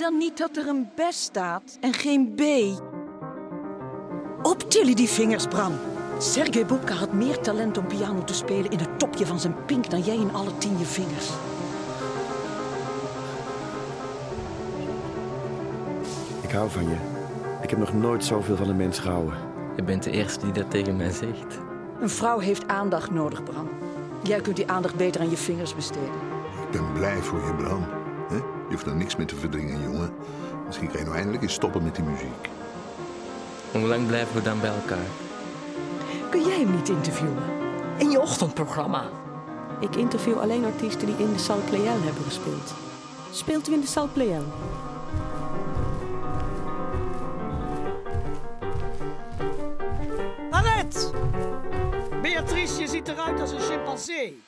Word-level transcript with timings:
dan 0.00 0.16
niet 0.16 0.38
dat 0.38 0.56
er 0.56 0.68
een 0.68 0.90
B 0.94 1.00
staat 1.08 1.78
en 1.80 1.92
geen 1.92 2.34
B? 2.34 2.42
Optillen 4.42 4.96
die 4.96 5.08
vingers, 5.08 5.46
Bram. 5.46 5.72
Sergej 6.18 6.66
Bubka 6.66 6.94
had 6.94 7.12
meer 7.12 7.40
talent 7.40 7.78
om 7.78 7.86
piano 7.86 8.24
te 8.24 8.34
spelen 8.34 8.70
in 8.70 8.78
het 8.78 8.98
topje 8.98 9.26
van 9.26 9.40
zijn 9.40 9.64
pink 9.66 9.90
dan 9.90 10.00
jij 10.00 10.14
in 10.14 10.34
alle 10.34 10.58
tien 10.58 10.78
je 10.78 10.84
vingers. 10.84 11.28
Ik 16.40 16.50
hou 16.50 16.70
van 16.70 16.88
je. 16.88 16.96
Ik 17.62 17.70
heb 17.70 17.78
nog 17.78 17.92
nooit 17.92 18.24
zoveel 18.24 18.56
van 18.56 18.68
een 18.68 18.76
mens 18.76 18.98
gehouden. 18.98 19.38
Je 19.76 19.82
bent 19.82 20.02
de 20.02 20.10
eerste 20.10 20.44
die 20.44 20.52
dat 20.52 20.70
tegen 20.70 20.96
mij 20.96 21.10
zegt. 21.10 21.58
Een 22.00 22.10
vrouw 22.10 22.38
heeft 22.38 22.68
aandacht 22.68 23.10
nodig, 23.10 23.42
Bram. 23.44 23.68
Jij 24.22 24.40
kunt 24.40 24.56
die 24.56 24.70
aandacht 24.70 24.96
beter 24.96 25.20
aan 25.20 25.30
je 25.30 25.36
vingers 25.36 25.74
besteden. 25.74 26.20
Ik 26.62 26.70
ben 26.70 26.92
blij 26.92 27.16
voor 27.16 27.38
je, 27.38 27.54
Bram. 27.54 27.99
Je 28.70 28.76
hoeft 28.76 28.88
er 28.88 28.96
niks 28.96 29.16
mee 29.16 29.26
te 29.26 29.36
verdringen, 29.36 29.82
jongen. 29.82 30.14
Misschien 30.66 30.88
kan 30.88 30.98
je 30.98 31.04
nou 31.04 31.16
eindelijk 31.16 31.42
eens 31.42 31.52
stoppen 31.52 31.82
met 31.82 31.94
die 31.94 32.04
muziek. 32.04 32.48
Hoe 33.72 33.80
lang 33.80 34.06
blijven 34.06 34.34
we 34.34 34.42
dan 34.42 34.60
bij 34.60 34.70
elkaar? 34.70 35.06
Kun 36.30 36.44
jij 36.44 36.58
hem 36.58 36.74
niet 36.74 36.88
interviewen? 36.88 37.42
In 37.98 38.10
je 38.10 38.20
ochtendprogramma. 38.20 39.04
Ik 39.80 39.96
interview 39.96 40.38
alleen 40.38 40.64
artiesten 40.64 41.06
die 41.06 41.16
in 41.16 41.32
de 41.32 41.38
Salle 41.38 41.60
Pleyel 41.60 42.02
hebben 42.02 42.24
gespeeld. 42.24 42.74
Speelt 43.30 43.68
u 43.68 43.72
in 43.72 43.80
de 43.80 43.86
Salle 43.86 44.08
Pleyel? 44.08 44.44
Annette! 50.50 51.10
Beatrice, 52.22 52.80
je 52.80 52.88
ziet 52.88 53.08
eruit 53.08 53.40
als 53.40 53.50
een 53.50 53.60
chimpansee. 53.60 54.42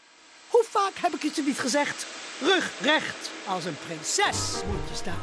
Hoe 0.48 0.64
vaak 0.68 0.92
heb 0.94 1.14
ik 1.14 1.22
het 1.22 1.36
je 1.36 1.42
niet 1.42 1.58
gezegd? 1.58 2.06
Rug 2.40 2.70
recht, 2.80 3.30
als 3.46 3.64
een 3.64 3.76
prinses 3.86 4.62
moet 4.66 4.88
je 4.88 4.94
staan. 4.94 5.14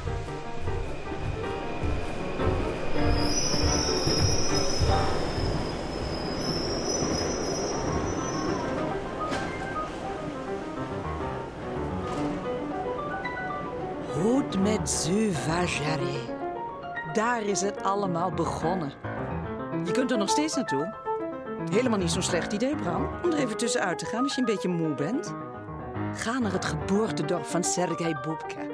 Route 14.21 14.59
met 14.59 14.89
Zeu 14.89 15.31
Vajare. 15.31 16.37
Daar 17.13 17.43
is 17.43 17.61
het 17.61 17.83
allemaal 17.83 18.31
begonnen. 18.31 18.91
Je 19.85 19.91
kunt 19.91 20.11
er 20.11 20.17
nog 20.17 20.29
steeds 20.29 20.55
naartoe. 20.55 20.95
Helemaal 21.71 21.99
niet 21.99 22.11
zo'n 22.11 22.21
slecht 22.21 22.53
idee, 22.53 22.75
Bram. 22.75 23.09
Om 23.23 23.31
er 23.31 23.37
even 23.37 23.57
tussenuit 23.57 23.97
te 23.97 24.05
gaan 24.05 24.23
als 24.23 24.35
je 24.35 24.39
een 24.39 24.45
beetje 24.45 24.67
moe 24.67 24.93
bent. 24.93 25.33
Ga 26.13 26.39
naar 26.39 26.51
het 26.51 26.65
geboortedorp 26.65 27.45
van 27.45 27.63
Sergei 27.63 28.13
Bubka. 28.13 28.67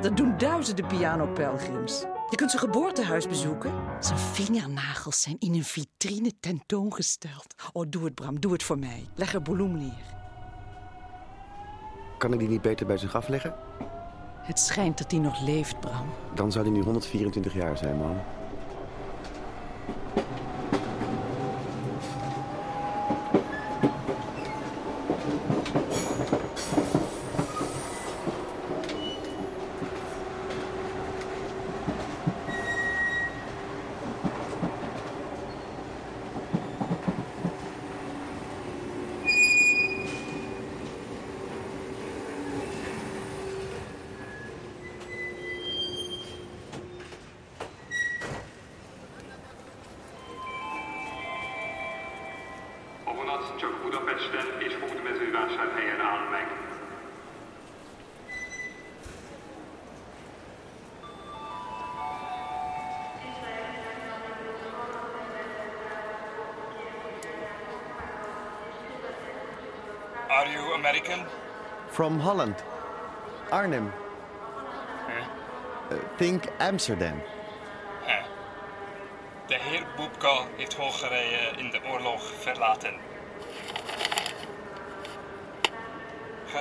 Dat 0.00 0.16
doen 0.16 0.38
duizenden 0.38 0.86
pianopelgrims. 0.86 2.00
Je 2.30 2.36
kunt 2.36 2.50
zijn 2.50 2.62
geboortehuis 2.62 3.28
bezoeken. 3.28 3.72
Zijn 4.00 4.18
vingernagels 4.18 5.20
zijn 5.20 5.36
in 5.38 5.54
een 5.54 5.64
vitrine 5.64 6.32
tentoongesteld. 6.40 7.54
Oh, 7.72 7.84
doe 7.88 8.04
het, 8.04 8.14
Bram. 8.14 8.40
Doe 8.40 8.52
het 8.52 8.62
voor 8.62 8.78
mij. 8.78 9.08
Leg 9.14 9.34
er 9.34 9.42
bloemen 9.42 9.78
neer. 9.78 10.20
Kan 12.18 12.32
ik 12.32 12.38
die 12.38 12.48
niet 12.48 12.62
beter 12.62 12.86
bij 12.86 12.96
zich 12.96 13.14
afleggen? 13.14 13.54
Het 14.36 14.58
schijnt 14.58 14.98
dat 14.98 15.10
hij 15.10 15.20
nog 15.20 15.40
leeft, 15.40 15.80
Bram. 15.80 16.06
Dan 16.34 16.52
zou 16.52 16.64
hij 16.64 16.74
nu 16.74 16.82
124 16.82 17.54
jaar 17.54 17.76
zijn, 17.78 17.96
man. 17.96 18.16
Vonat 53.92 54.18
csak 54.20 54.30
Budapesten 54.30 54.60
és 54.60 54.74
Hódmezővásárhelyen 54.80 56.00
áll 56.00 56.28
meg. 56.30 56.46
Are 70.28 70.50
you 70.50 70.72
American? 70.72 71.26
From 71.90 72.20
Holland. 72.20 72.64
Arnhem. 73.50 73.92
Uh, 75.90 75.96
think 76.16 76.44
Amsterdam. 76.58 77.22
De 79.48 79.58
heer 79.58 79.86
Boepka 79.96 80.46
heeft 80.56 80.72
Hongarije 80.72 81.50
in 81.58 81.70
de 81.70 81.80
oorlog 81.90 82.20
verlaten. 82.44 83.11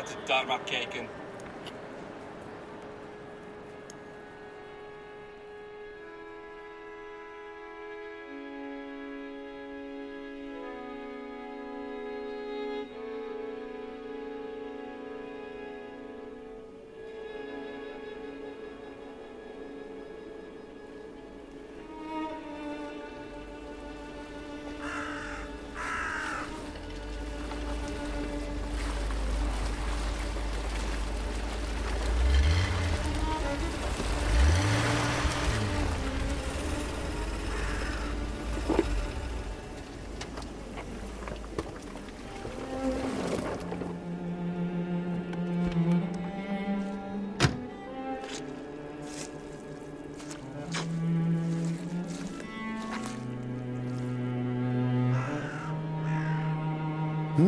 Gaat 0.02 0.10
u 0.10 0.24
daar 0.24 0.46
maar 0.46 0.62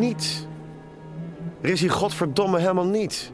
Niet. 0.04 0.48
Er 1.62 1.70
is 1.70 1.82
hier 1.82 1.92
godverdomme 1.92 2.60
helemaal 2.60 2.86
niet. 2.86 3.32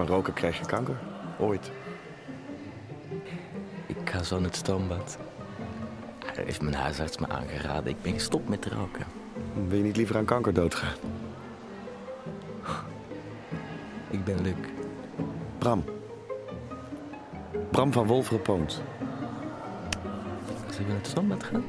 Van 0.00 0.08
roken 0.08 0.32
krijg 0.32 0.58
je 0.58 0.66
kanker. 0.66 0.96
Ooit. 1.38 1.70
Ik 3.86 3.96
ga 4.04 4.22
zo 4.22 4.36
naar 4.36 4.46
het 4.46 4.56
stoombad. 4.56 5.18
Dat 6.18 6.36
heeft 6.36 6.62
mijn 6.62 6.74
huisarts 6.74 7.18
me 7.18 7.28
aangeraden. 7.28 7.90
Ik 7.90 8.02
ben 8.02 8.12
gestopt 8.12 8.48
met 8.48 8.66
roken. 8.66 9.06
Wil 9.68 9.76
je 9.78 9.84
niet 9.84 9.96
liever 9.96 10.16
aan 10.16 10.24
kanker 10.24 10.54
doodgaan? 10.54 10.94
Ik 14.10 14.24
ben 14.24 14.42
Luc. 14.42 14.54
Bram. 15.58 15.84
Bram 17.70 17.92
van 17.92 18.06
Wolferen 18.06 18.42
Poont. 18.42 18.82
Zullen 20.70 20.76
we 20.76 20.82
naar 20.86 20.96
het 20.96 21.06
stoombad 21.06 21.44
gaan? 21.44 21.64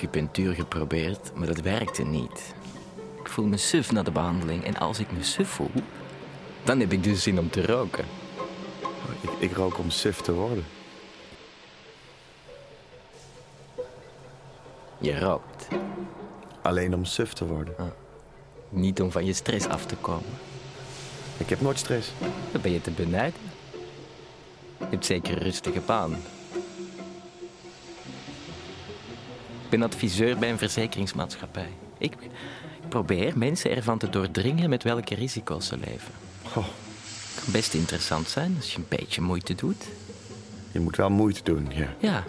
Acupunctuur 0.00 0.54
geprobeerd, 0.54 1.30
maar 1.34 1.46
dat 1.46 1.60
werkte 1.60 2.02
niet. 2.02 2.54
Ik 3.20 3.28
voel 3.28 3.46
me 3.46 3.56
suf 3.56 3.92
na 3.92 4.02
de 4.02 4.10
behandeling 4.10 4.64
en 4.64 4.76
als 4.76 4.98
ik 4.98 5.12
me 5.12 5.22
suf 5.22 5.48
voel, 5.48 5.70
dan 6.64 6.80
heb 6.80 6.92
ik 6.92 7.02
dus 7.02 7.22
zin 7.22 7.38
om 7.38 7.50
te 7.50 7.66
roken. 7.66 8.04
Ik, 9.20 9.30
ik 9.38 9.56
rook 9.56 9.78
om 9.78 9.90
suf 9.90 10.20
te 10.20 10.32
worden. 10.32 10.64
Je 14.98 15.18
rookt, 15.18 15.68
Alleen 16.62 16.94
om 16.94 17.04
suf 17.04 17.32
te 17.32 17.46
worden. 17.46 17.74
niet 18.68 19.00
om 19.00 19.12
van 19.12 19.24
je 19.24 19.32
stress 19.32 19.66
af 19.66 19.86
te 19.86 19.96
komen. 19.96 20.38
Ik 21.36 21.48
heb 21.48 21.60
nooit 21.60 21.78
stress. 21.78 22.10
Dan 22.52 22.60
ben 22.60 22.72
je 22.72 22.80
te 22.80 22.90
benijden. 22.90 23.40
Je 24.78 24.86
hebt 24.90 25.06
zeker 25.06 25.32
een 25.32 25.42
rustige 25.42 25.80
baan. 25.80 26.16
Ben 29.70 29.82
adviseur 29.82 30.38
bij 30.38 30.50
een 30.50 30.58
verzekeringsmaatschappij. 30.58 31.68
Ik 31.98 32.12
probeer 32.88 33.38
mensen 33.38 33.76
ervan 33.76 33.98
te 33.98 34.08
doordringen 34.10 34.70
met 34.70 34.82
welke 34.82 35.14
risico's 35.14 35.66
ze 35.66 35.76
leven. 35.76 36.12
Goh, 36.42 36.64
Het 37.34 37.44
kan 37.44 37.52
best 37.52 37.74
interessant 37.74 38.28
zijn 38.28 38.54
als 38.56 38.72
je 38.72 38.78
een 38.78 38.86
beetje 38.88 39.20
moeite 39.20 39.54
doet. 39.54 39.84
je 40.72 40.80
moet 40.80 40.96
wel 40.96 41.10
moeite 41.10 41.40
doen, 41.42 41.68
ja. 41.74 41.94
Ja, 41.98 42.24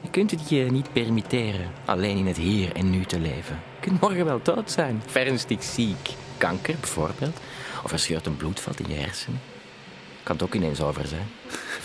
je 0.00 0.10
kunt 0.10 0.30
het 0.30 0.48
je 0.48 0.64
niet 0.70 0.92
permitteren 0.92 1.70
alleen 1.84 2.16
in 2.16 2.26
het 2.26 2.36
hier 2.36 2.72
en 2.76 2.90
nu 2.90 3.04
te 3.04 3.20
leven. 3.20 3.60
Je 3.74 3.80
kunt 3.80 4.00
morgen 4.00 4.24
wel 4.24 4.40
dood 4.42 4.70
zijn, 4.70 5.02
ernstig 5.12 5.62
ziek. 5.62 6.10
Kanker 6.36 6.74
bijvoorbeeld. 6.80 7.38
Of 7.84 7.92
er 7.92 7.98
scheurt 7.98 8.26
een 8.26 8.36
bloedvat 8.36 8.80
in 8.80 8.88
je 8.88 8.94
hersenen. 9.00 9.40
Kan 10.22 10.34
het 10.36 10.44
ook 10.44 10.54
ineens 10.54 10.80
over 10.80 11.06
zijn. 11.06 11.26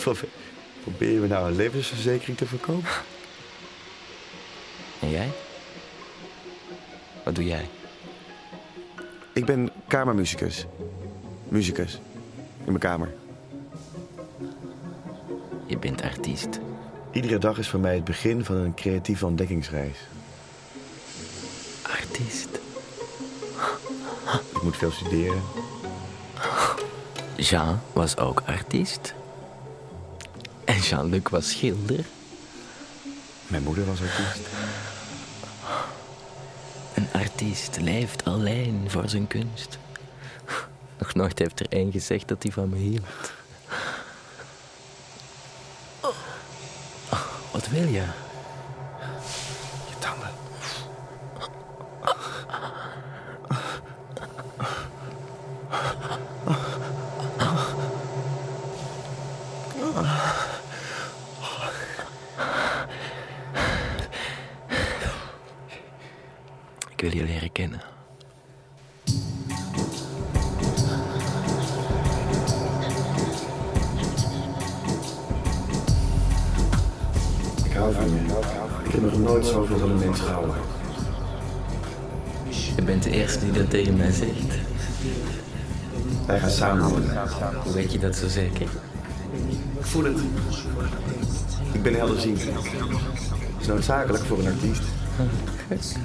Probeer 0.84 1.22
je 1.22 1.28
nou 1.28 1.48
een 1.50 1.56
levensverzekering 1.56 2.38
te 2.38 2.46
verkopen? 2.46 2.90
Jij? 5.14 5.32
Wat 7.24 7.36
doe 7.36 7.46
jij? 7.46 7.70
Ik 9.34 9.46
ben 9.46 9.72
kamermuzikus. 9.88 10.66
Muzikus. 11.48 12.00
In 12.58 12.66
mijn 12.66 12.80
kamer. 12.80 13.14
Je 15.66 15.78
bent 15.78 16.02
artiest. 16.02 16.60
Iedere 17.12 17.38
dag 17.38 17.58
is 17.58 17.70
voor 17.70 17.80
mij 17.80 17.96
het 17.96 18.04
begin 18.04 18.46
van 18.46 18.56
een 18.56 18.74
creatieve 18.74 19.26
ontdekkingsreis. 19.26 19.98
Artiest. 21.82 22.50
Ik 24.56 24.62
moet 24.62 24.78
veel 24.78 24.92
studeren. 24.92 25.42
Jean 27.36 27.80
was 27.92 28.18
ook 28.18 28.44
artiest. 28.46 29.14
En 30.64 30.80
Jean-Luc 30.80 31.30
was 31.30 31.50
schilder. 31.50 32.06
Mijn 33.48 33.64
moeder 33.64 33.86
was 33.86 34.02
artiest. 34.02 34.48
Een 36.94 37.08
artiest 37.14 37.78
leeft 37.82 38.26
alleen 38.26 38.86
voor 38.88 39.10
zijn 39.10 39.28
kunst. 39.28 39.78
Nog 41.00 41.14
nooit 41.14 41.40
heeft 41.40 41.60
er 41.60 41.66
één 41.70 41.92
gezegd 41.92 42.28
dat 42.28 42.44
hij 42.44 42.52
van 42.52 42.70
me 42.70 42.76
hield. 42.78 43.32
Oh, 46.02 46.16
Wat 47.52 47.68
wil 47.68 47.88
je? 47.88 47.92
Je 47.92 48.33
dat 88.04 88.16
zo 88.16 88.28
zeker? 88.28 88.68
Ik 89.80 89.86
voel 89.86 90.04
het. 90.04 90.18
Ik 91.72 91.84
ben 91.84 91.94
helderziend. 91.94 92.46
Dat 92.46 92.64
is 93.60 93.68
noodzakelijk 93.68 94.24
voor 94.24 94.40
een 94.40 94.46
artiest. 94.46 94.84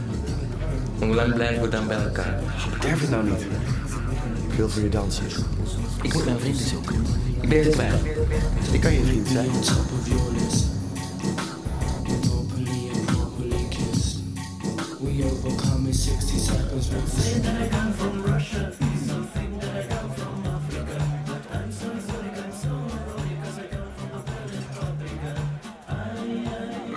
Hoe 0.98 1.14
lang 1.14 1.34
blijven 1.34 1.62
we 1.62 1.68
dan 1.68 1.86
bij 1.86 2.04
elkaar? 2.04 2.40
Bederf 2.72 3.00
het 3.00 3.10
nou 3.10 3.30
niet. 3.30 3.42
Ik 4.48 4.54
wil 4.56 4.68
voor 4.68 4.82
je 4.82 4.88
dansen. 4.88 5.24
Ik 6.02 6.14
moet 6.14 6.24
mijn 6.24 6.40
vrienden 6.40 6.66
zoeken. 6.66 7.04
Ik 7.40 7.48
ben 7.48 7.64
ze 7.64 7.70
kwijt. 7.70 8.04
Ik 8.72 8.80
kan 8.80 8.92
je 8.92 9.04
vriend 9.04 9.28
zijn. 9.28 9.50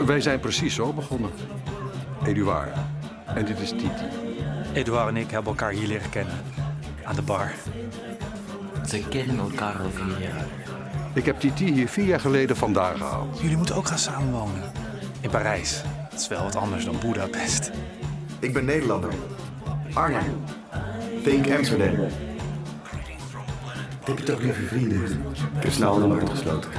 Wij 0.06 0.22
zijn 0.22 0.40
precies 0.40 0.76
zo 0.76 0.94
begonnen. 0.94 1.32
Eduard. 2.26 2.76
En 3.36 3.46
dit 3.46 3.60
is 3.60 3.70
Titi. 3.70 4.08
Edouard 4.74 5.08
en 5.08 5.18
ik 5.18 5.32
hebben 5.32 5.52
elkaar 5.52 5.72
hier 5.72 5.88
leren 5.88 6.10
kennen. 6.10 6.34
Aan 7.04 7.16
de 7.16 7.22
bar. 7.22 7.52
Ze 8.88 9.08
kennen 9.10 9.40
elkaar 9.40 9.80
al 9.80 9.90
vier 9.90 10.22
jaar. 10.22 10.46
Ik 11.14 11.26
heb 11.26 11.40
Titi 11.40 11.72
hier 11.72 11.88
vier 11.88 12.06
jaar 12.06 12.20
geleden 12.20 12.56
vandaan 12.56 12.98
gehaald. 12.98 13.40
Jullie 13.42 13.58
moeten 13.58 13.76
ook 13.76 13.88
gaan 13.88 13.98
samenwonen. 13.98 14.62
In 15.22 15.30
Parijs. 15.30 15.82
Dat 16.10 16.20
is 16.20 16.28
wel 16.28 16.44
wat 16.44 16.56
anders 16.56 16.86
dan 16.86 16.96
Budapest. 17.00 17.72
Ik 18.40 18.54
ben 18.54 18.66
Nederlander. 18.66 19.14
Arnhem. 19.94 20.44
Think 21.24 21.52
Amsterdam. 21.52 21.96
Heb 24.04 24.18
je 24.18 24.24
toch 24.24 24.42
lieve 24.42 24.62
vrienden? 24.62 25.04
Ik 25.58 25.64
heb 25.64 25.72
snel 25.72 26.20
gesloten. 26.26 26.72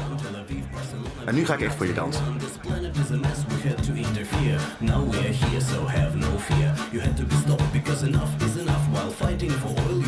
En 1.24 1.34
nu 1.34 1.44
ga 1.44 1.54
ik 1.54 1.60
echt 1.60 1.74
voor 1.74 1.86
je 1.86 1.92
dansen. 1.92 2.24
Now 4.78 5.10
we're 5.10 5.32
here, 5.32 5.60
so 5.60 5.86
have 5.86 6.16
no 6.16 6.38
fear. 6.38 6.74
You 6.90 7.02
had 7.02 7.16
to 7.16 7.24
be 7.24 7.34
stopped 7.34 7.72
because 7.72 8.06
enough 8.06 8.42
is 8.44 8.60
enough. 8.60 8.88
While 8.92 9.10
fighting 9.10 9.52
for 9.52 9.70
oil, 9.70 10.01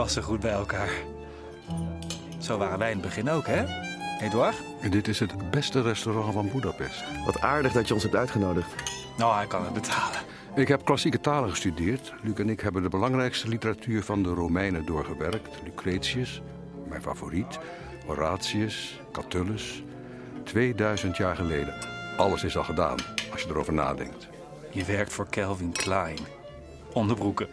passen 0.00 0.22
goed 0.22 0.40
bij 0.40 0.50
elkaar. 0.50 0.90
Zo 2.38 2.58
waren 2.58 2.78
wij 2.78 2.90
in 2.90 2.96
het 2.96 3.06
begin 3.06 3.30
ook, 3.30 3.46
hè? 3.46 3.64
Edouard? 4.20 4.56
En 4.80 4.90
dit 4.90 5.08
is 5.08 5.20
het 5.20 5.50
beste 5.50 5.82
restaurant 5.82 6.32
van 6.32 6.50
Budapest. 6.52 7.04
Wat 7.24 7.40
aardig 7.40 7.72
dat 7.72 7.88
je 7.88 7.94
ons 7.94 8.02
hebt 8.02 8.14
uitgenodigd. 8.14 8.74
Nou, 9.18 9.34
hij 9.34 9.46
kan 9.46 9.64
het 9.64 9.72
betalen. 9.72 10.20
Ik 10.54 10.68
heb 10.68 10.84
klassieke 10.84 11.20
talen 11.20 11.50
gestudeerd. 11.50 12.12
Luc 12.22 12.34
en 12.34 12.48
ik 12.48 12.60
hebben 12.60 12.82
de 12.82 12.88
belangrijkste 12.88 13.48
literatuur 13.48 14.02
van 14.02 14.22
de 14.22 14.28
Romeinen 14.28 14.86
doorgewerkt. 14.86 15.62
Lucretius, 15.64 16.42
mijn 16.88 17.02
favoriet, 17.02 17.58
Horatius, 18.06 19.00
Catullus. 19.12 19.82
2000 20.44 21.16
jaar 21.16 21.36
geleden. 21.36 21.74
Alles 22.16 22.44
is 22.44 22.56
al 22.56 22.64
gedaan, 22.64 22.96
als 23.32 23.42
je 23.42 23.48
erover 23.48 23.72
nadenkt. 23.72 24.28
Je 24.70 24.84
werkt 24.84 25.12
voor 25.12 25.26
Calvin 25.30 25.72
Klein. 25.72 26.39
Onderbroeken. 26.92 27.48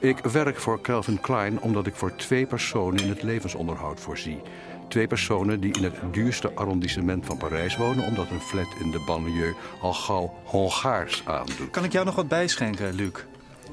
Ik 0.00 0.18
werk 0.18 0.58
voor 0.58 0.80
Calvin 0.80 1.20
Klein 1.20 1.60
omdat 1.60 1.86
ik 1.86 1.94
voor 1.94 2.16
twee 2.16 2.46
personen 2.46 3.02
in 3.02 3.08
het 3.08 3.22
levensonderhoud 3.22 4.00
voorzie. 4.00 4.40
Twee 4.88 5.06
personen 5.06 5.60
die 5.60 5.72
in 5.72 5.84
het 5.84 5.94
duurste 6.10 6.52
arrondissement 6.54 7.26
van 7.26 7.36
Parijs 7.36 7.76
wonen... 7.76 8.04
omdat 8.04 8.30
een 8.30 8.40
flat 8.40 8.68
in 8.80 8.90
de 8.90 9.02
banlieue 9.06 9.54
al 9.80 9.92
gauw 9.92 10.34
Hongaars 10.44 11.22
aandoet. 11.26 11.70
Kan 11.70 11.84
ik 11.84 11.92
jou 11.92 12.04
nog 12.04 12.14
wat 12.14 12.28
bijschenken, 12.28 12.94
Luc? 12.94 13.12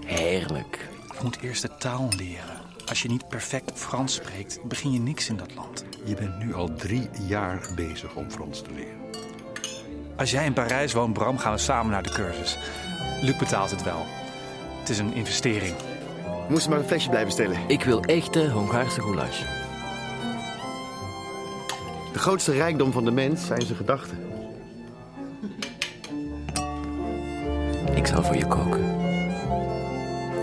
Heerlijk. 0.05 0.89
Je 1.11 1.23
moet 1.23 1.41
eerst 1.41 1.61
de 1.61 1.77
taal 1.77 2.09
leren. 2.17 2.59
Als 2.85 3.01
je 3.01 3.09
niet 3.09 3.27
perfect 3.27 3.71
Frans 3.73 4.13
spreekt, 4.13 4.63
begin 4.63 4.91
je 4.91 4.99
niks 4.99 5.29
in 5.29 5.37
dat 5.37 5.55
land. 5.55 5.85
Je 6.05 6.15
bent 6.15 6.39
nu 6.39 6.53
al 6.53 6.75
drie 6.75 7.09
jaar 7.27 7.69
bezig 7.75 8.15
om 8.15 8.31
Frans 8.31 8.61
te 8.61 8.69
leren. 8.75 8.99
Als 10.15 10.31
jij 10.31 10.45
in 10.45 10.53
Parijs 10.53 10.93
woont, 10.93 11.13
Bram, 11.13 11.37
gaan 11.37 11.53
we 11.53 11.59
samen 11.59 11.91
naar 11.91 12.03
de 12.03 12.09
cursus. 12.09 12.57
Luc 13.21 13.37
betaalt 13.37 13.71
het 13.71 13.83
wel. 13.83 14.05
Het 14.81 14.89
is 14.89 14.99
een 14.99 15.13
investering. 15.13 15.75
We 16.25 16.47
moesten 16.49 16.69
maar 16.69 16.79
een 16.79 16.85
flesje 16.85 17.09
blijven 17.09 17.31
stellen. 17.31 17.57
Ik 17.67 17.83
wil 17.83 18.01
echte 18.03 18.49
Hongaarse 18.49 19.01
goulash. 19.01 19.39
De 22.13 22.19
grootste 22.19 22.51
rijkdom 22.51 22.91
van 22.91 23.05
de 23.05 23.11
mens 23.11 23.45
zijn 23.45 23.61
zijn 23.61 23.77
gedachten. 23.77 24.17
Ik 27.95 28.07
zal 28.07 28.23
voor 28.23 28.35
je 28.35 28.47
koken. 28.47 28.99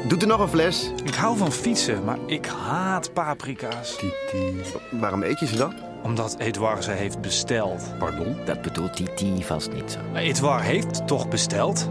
Doet 0.08 0.22
er 0.22 0.28
nog 0.28 0.40
een 0.40 0.48
fles? 0.48 0.92
Ik 1.04 1.14
hou 1.14 1.36
van 1.36 1.52
fietsen, 1.52 2.04
maar 2.04 2.18
ik 2.26 2.46
haat 2.46 3.12
paprika's. 3.12 3.96
Titi. 3.96 4.62
Waarom 4.90 5.22
eet 5.22 5.38
je 5.38 5.46
ze 5.46 5.56
dan? 5.56 5.74
Omdat 6.02 6.38
Edouard 6.38 6.84
ze 6.84 6.90
heeft 6.90 7.20
besteld. 7.20 7.98
Pardon? 7.98 8.36
Dat 8.44 8.62
bedoelt 8.62 8.96
Titi 8.96 9.44
vast 9.44 9.72
niet 9.72 9.90
zo. 9.90 9.98
Maar 10.12 10.22
Edouard 10.22 10.62
heeft 10.62 11.06
toch 11.06 11.28
besteld? 11.28 11.88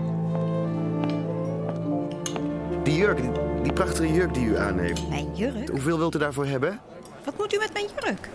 Die 2.88 2.96
jurk, 2.96 3.18
die, 3.18 3.32
die 3.64 3.74
prachtige 3.74 4.14
jurk 4.14 4.34
die 4.34 4.46
u 4.46 4.58
aan 4.58 4.80
heeft. 4.80 5.10
Mijn 5.10 5.36
jurk? 5.36 5.70
Hoeveel 5.70 5.98
wilt 5.98 6.16
u 6.16 6.20
daarvoor 6.20 6.46
hebben? 6.46 6.80
Wat 7.24 7.38
moet 7.38 7.54
u 7.54 7.58
met 7.58 7.74
mijn 7.74 7.86
jurk? 8.00 8.30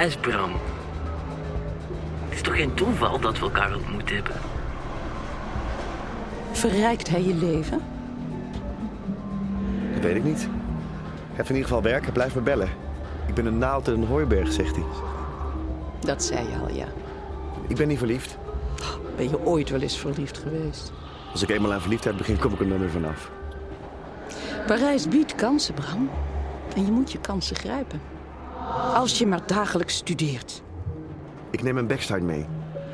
Parijs, 0.00 0.16
Bram. 0.16 0.50
Het 2.24 2.34
is 2.34 2.42
toch 2.42 2.56
geen 2.56 2.74
toeval 2.74 3.20
dat 3.20 3.38
we 3.38 3.44
elkaar 3.44 3.74
ontmoet 3.74 4.10
hebben? 4.10 4.34
Verrijkt 6.52 7.08
hij 7.08 7.22
je 7.22 7.34
leven? 7.34 7.82
Dat 9.94 10.02
weet 10.02 10.16
ik 10.16 10.24
niet. 10.24 10.48
Gaat 11.36 11.48
in 11.48 11.54
ieder 11.54 11.68
geval 11.68 11.82
werken, 11.82 12.12
blijf 12.12 12.34
me 12.34 12.40
bellen. 12.40 12.68
Ik 13.26 13.34
ben 13.34 13.46
een 13.46 13.58
naald 13.58 13.88
in 13.88 13.94
een 13.94 14.06
hooiberg, 14.06 14.52
zegt 14.52 14.74
hij. 14.76 14.84
Dat 16.00 16.22
zei 16.22 16.48
je 16.48 16.56
al, 16.56 16.70
ja. 16.70 16.86
Ik 17.68 17.76
ben 17.76 17.88
niet 17.88 17.98
verliefd. 17.98 18.38
Ben 19.16 19.28
je 19.28 19.46
ooit 19.46 19.70
wel 19.70 19.80
eens 19.80 19.98
verliefd 19.98 20.38
geweest? 20.38 20.92
Als 21.32 21.42
ik 21.42 21.48
eenmaal 21.48 21.72
aan 21.72 21.80
verliefdheid 21.80 22.16
begin, 22.16 22.38
kom 22.38 22.52
ik 22.52 22.60
er 22.60 22.66
nooit 22.66 22.80
meer 22.80 22.90
vanaf. 22.90 23.30
Parijs 24.66 25.08
biedt 25.08 25.34
kansen, 25.34 25.74
Bram. 25.74 26.10
En 26.76 26.84
je 26.84 26.92
moet 26.92 27.12
je 27.12 27.18
kansen 27.18 27.56
grijpen. 27.56 28.19
Als 28.94 29.18
je 29.18 29.26
maar 29.26 29.46
dagelijks 29.46 29.96
studeert. 29.96 30.62
Ik 31.50 31.62
neem 31.62 31.76
een 31.76 31.86
backstart 31.86 32.22
mee. 32.22 32.46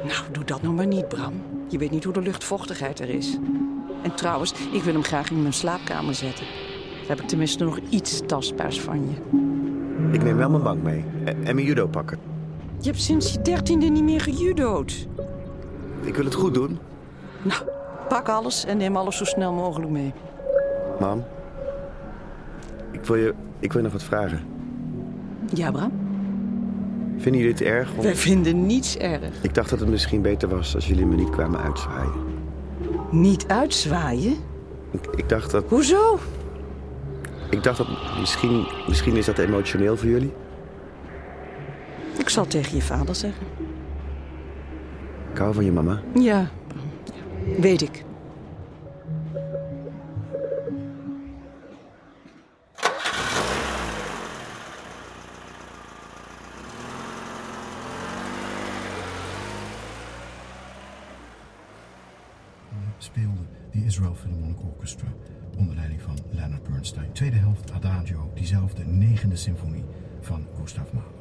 Nou, 0.05 0.23
doe 0.33 0.45
dat 0.45 0.63
nou 0.63 0.75
maar 0.75 0.87
niet, 0.87 1.09
Bram. 1.09 1.43
Je 1.69 1.79
weet 1.79 1.91
niet 1.91 2.05
hoe 2.05 2.13
de 2.13 2.23
luchtvochtigheid 2.23 3.01
er 3.01 3.09
is. 3.09 3.39
En 4.03 4.15
trouwens, 4.15 4.53
ik 4.73 4.83
wil 4.83 4.93
hem 4.93 5.05
graag 5.05 5.31
in 5.31 5.41
mijn 5.41 5.53
slaapkamer 5.53 6.15
zetten. 6.15 6.45
Dan 6.99 7.07
heb 7.09 7.21
ik 7.21 7.29
tenminste 7.29 7.65
nog 7.65 7.79
iets 7.89 8.23
tastbaars 8.27 8.81
van 8.81 9.09
je. 9.09 9.15
Ik 10.13 10.25
neem 10.25 10.37
wel 10.37 10.51
mijn 10.51 10.63
bank 10.63 10.83
mee. 10.83 11.05
En 11.25 11.45
en 11.45 11.55
mijn 11.55 11.67
judo 11.67 11.87
pakken. 11.87 12.19
Je 12.81 12.89
hebt 12.89 13.03
sinds 13.03 13.33
je 13.33 13.43
dertiende 13.43 13.87
niet 13.87 14.05
meer 14.05 14.21
gejudo'd. 14.21 15.07
Ik 16.01 16.15
wil 16.15 16.25
het 16.25 16.35
goed 16.35 16.55
doen. 16.55 16.79
Nou, 17.43 17.63
pak 18.09 18.29
alles 18.29 18.65
en 18.65 18.77
neem 18.77 18.97
alles 18.97 19.17
zo 19.17 19.25
snel 19.25 19.53
mogelijk 19.53 19.91
mee. 19.91 20.13
Mam. 21.01 21.25
Ik 22.91 23.05
wil 23.05 23.17
je, 23.17 23.35
ik 23.59 23.73
wil 23.73 23.83
je 23.83 23.89
nog 23.89 23.93
wat 23.93 24.03
vragen. 24.03 24.56
Ja, 25.55 25.71
Bram? 25.71 25.93
Vinden 27.17 27.41
jullie 27.41 27.57
het 27.57 27.63
erg? 27.63 27.95
om- 27.97 28.03
Wij 28.03 28.17
vinden 28.17 28.67
niets 28.67 28.97
erg. 28.97 29.43
Ik 29.43 29.55
dacht 29.55 29.71
dat 29.71 29.81
het 29.81 29.89
misschien 29.89 30.23
beter 30.23 30.49
was 30.49 30.75
als 30.75 30.87
jullie 30.87 31.07
me 31.07 31.15
niet 31.17 31.31
kwamen 31.31 31.61
uitzwaaien. 31.61 32.13
Niet 33.11 33.47
uitzwaaien? 33.49 34.37
Ik, 34.91 35.07
ik 35.17 35.29
dacht 35.29 35.51
dat... 35.51 35.65
Hoezo? 35.69 36.19
Ik 37.51 37.63
dacht 37.63 37.79
dat 37.79 37.87
misschien, 38.21 38.67
misschien 38.89 39.17
is 39.17 39.25
dat 39.27 39.39
emotioneel 39.39 39.97
voor 39.97 40.09
jullie. 40.09 40.33
Ik 42.19 42.29
zal 42.29 42.47
tegen 42.47 42.77
je 42.77 42.83
vader 42.83 43.15
zeggen. 43.15 43.47
Ik 45.33 45.39
hou 45.39 45.55
van 45.55 45.65
je 45.65 45.73
mama. 45.73 46.03
Ja. 46.15 46.23
Ja. 46.23 46.49
Weet 47.61 47.83
ik. 47.83 48.05
Speelde 63.07 63.47
de 63.71 63.85
Israel 63.85 64.15
Philharmonic 64.15 64.63
Orchestra 64.63 65.09
onder 65.57 65.75
leiding 65.75 66.03
van 66.03 66.19
Leonard 66.31 66.63
Bernstein. 66.63 67.13
Tweede 67.13 67.37
helft 67.37 67.73
Adagio, 67.73 68.31
diezelfde 68.35 68.85
negende 68.85 69.37
symfonie 69.37 69.85
van 70.21 70.47
Gustav 70.59 70.93
Mahler. 70.93 71.16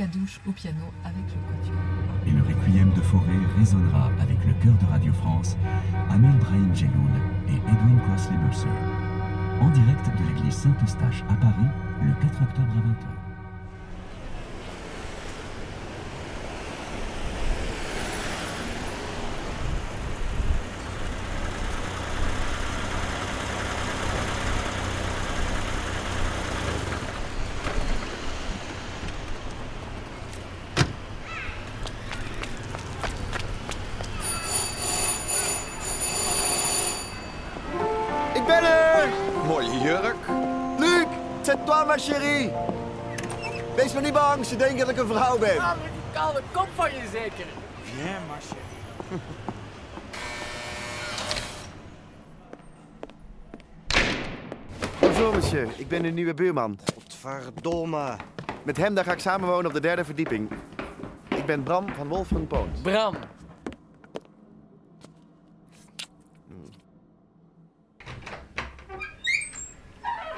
Cadouche 0.00 0.40
au 0.48 0.52
piano 0.52 0.86
avec 1.04 1.24
le. 1.28 2.30
Et 2.30 2.34
le 2.34 2.42
requiem 2.42 2.90
de 2.94 3.02
forêt 3.02 3.26
résonnera 3.58 4.10
avec 4.18 4.38
le 4.46 4.54
chœur 4.54 4.72
de 4.80 4.86
Radio 4.90 5.12
France, 5.12 5.58
Amel 6.08 6.32
Brahim 6.38 6.74
Jeloul 6.74 7.10
et 7.50 7.56
Edwin 7.56 8.00
Crossley 8.08 8.38
Mercer. 8.38 8.66
En 9.60 9.68
direct 9.68 10.06
de 10.18 10.26
l'église 10.26 10.54
Saint-Eustache 10.54 11.22
à 11.28 11.34
Paris, 11.34 11.68
le 12.02 12.14
4 12.14 12.42
octobre 12.44 12.72
à 12.78 12.88
20h. 12.88 13.19
Ze 44.50 44.56
denken 44.56 44.78
dat 44.78 44.88
ik 44.88 44.96
een 44.96 45.06
vrouw 45.06 45.38
ben. 45.38 45.56
Koude 46.12 46.42
kop 46.52 46.68
van 46.74 46.90
je 46.94 47.08
zeker. 47.12 47.46
Viens, 47.82 48.18
ma 48.28 48.36
chérie. 48.40 48.78
Bonjour 55.00 55.34
monsieur, 55.34 55.68
ik 55.76 55.88
ben 55.88 56.02
de 56.02 56.08
nieuwe 56.08 56.34
buurman. 56.34 56.78
Verdomme. 57.08 58.16
Met 58.62 58.76
hem 58.76 58.94
daar 58.94 59.04
ga 59.04 59.12
ik 59.12 59.18
samenwonen 59.18 59.66
op 59.66 59.72
de 59.72 59.80
derde 59.80 60.04
verdieping. 60.04 60.50
Ik 61.28 61.46
ben 61.46 61.62
Bram 61.62 61.94
van 61.94 62.08
Wolfgang 62.08 62.46
Poont. 62.46 62.82
Bram. 62.82 63.16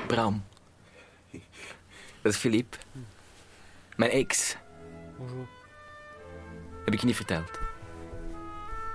Bram. 0.06 0.44
Dat 2.22 2.32
is 2.32 2.36
Philippe. 2.38 2.76
Mijn 4.02 4.14
ex. 4.14 4.56
Heb 6.84 6.94
ik 6.94 7.00
je 7.00 7.06
niet 7.06 7.16
verteld. 7.16 7.50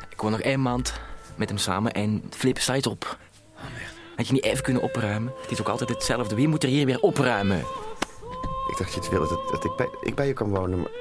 Ik 0.10 0.22
woon 0.22 0.32
nog 0.32 0.42
één 0.42 0.62
maand 0.62 1.00
met 1.36 1.50
hem 1.50 1.58
samen 1.58 1.92
en 1.92 2.24
Philippe 2.30 2.62
staat 2.62 2.88
op. 2.88 3.18
Had 4.16 4.28
je 4.28 4.34
niet 4.34 4.44
even 4.44 4.64
kunnen 4.64 4.82
opruimen? 4.82 5.34
Het 5.42 5.52
is 5.52 5.60
ook 5.60 5.68
altijd 5.68 5.90
hetzelfde. 5.90 6.36
Wie 6.36 6.48
moet 6.48 6.64
er 6.64 6.70
hier 6.70 6.86
weer 6.86 7.00
opruimen? 7.00 7.60
Ik 8.70 8.76
dacht 8.78 8.94
je 8.94 9.00
het 9.00 9.10
wilde 9.10 9.28
dat, 9.28 9.50
dat 9.52 9.64
ik, 9.64 9.76
bij, 9.78 9.90
ik 10.02 10.16
bij 10.16 10.28
je 10.28 10.34
kan 10.34 10.50
wonen, 10.50 10.80
maar 10.80 10.92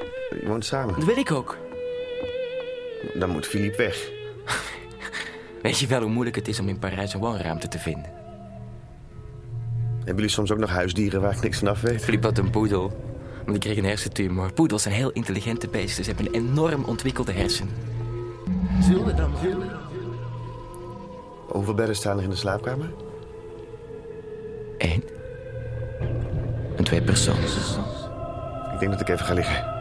je 0.40 0.46
woont 0.46 0.64
samen. 0.64 0.94
Dat 0.94 1.04
wil 1.04 1.16
ik 1.16 1.30
ook. 1.30 1.56
Dan 3.14 3.30
moet 3.30 3.46
Philippe 3.46 3.76
weg. 3.76 4.10
Weet 5.62 5.78
je 5.78 5.86
wel 5.86 6.00
hoe 6.00 6.10
moeilijk 6.10 6.36
het 6.36 6.48
is 6.48 6.60
om 6.60 6.68
in 6.68 6.78
Parijs 6.78 7.14
een 7.14 7.20
woonruimte 7.20 7.68
te 7.68 7.78
vinden? 7.78 8.10
Hebben 9.96 10.14
jullie 10.14 10.28
soms 10.28 10.52
ook 10.52 10.58
nog 10.58 10.70
huisdieren 10.70 11.20
waar 11.20 11.34
ik 11.34 11.42
niks 11.42 11.58
van 11.58 11.68
af 11.68 11.80
weet? 11.80 12.04
Philippe 12.04 12.26
had 12.26 12.38
een 12.38 12.50
poedel. 12.50 13.14
Want 13.46 13.62
die 13.62 13.72
kreeg 13.72 13.76
een 13.76 13.90
hersentumor. 13.90 14.52
Poedels 14.52 14.82
zijn 14.82 14.94
heel 14.94 15.10
intelligente 15.10 15.68
beesten. 15.68 16.04
Ze 16.04 16.12
hebben 16.12 16.34
een 16.34 16.48
enorm 16.48 16.84
ontwikkelde 16.84 17.32
hersen. 17.32 17.68
Zullen 18.80 19.04
we 19.04 19.14
dan? 19.14 19.32
Hoeveel 21.48 21.74
bedden 21.74 21.96
staan 21.96 22.16
er 22.16 22.22
in 22.22 22.30
de 22.30 22.36
slaapkamer? 22.36 22.92
Eén. 24.78 25.04
Een 26.76 26.84
twee 26.84 27.02
persoons. 27.02 27.78
Ik 28.73 28.78
denk 28.78 28.92
dat 28.92 29.00
ik 29.00 29.08
even 29.08 29.26
ga 29.26 29.34
liggen. 29.34 29.75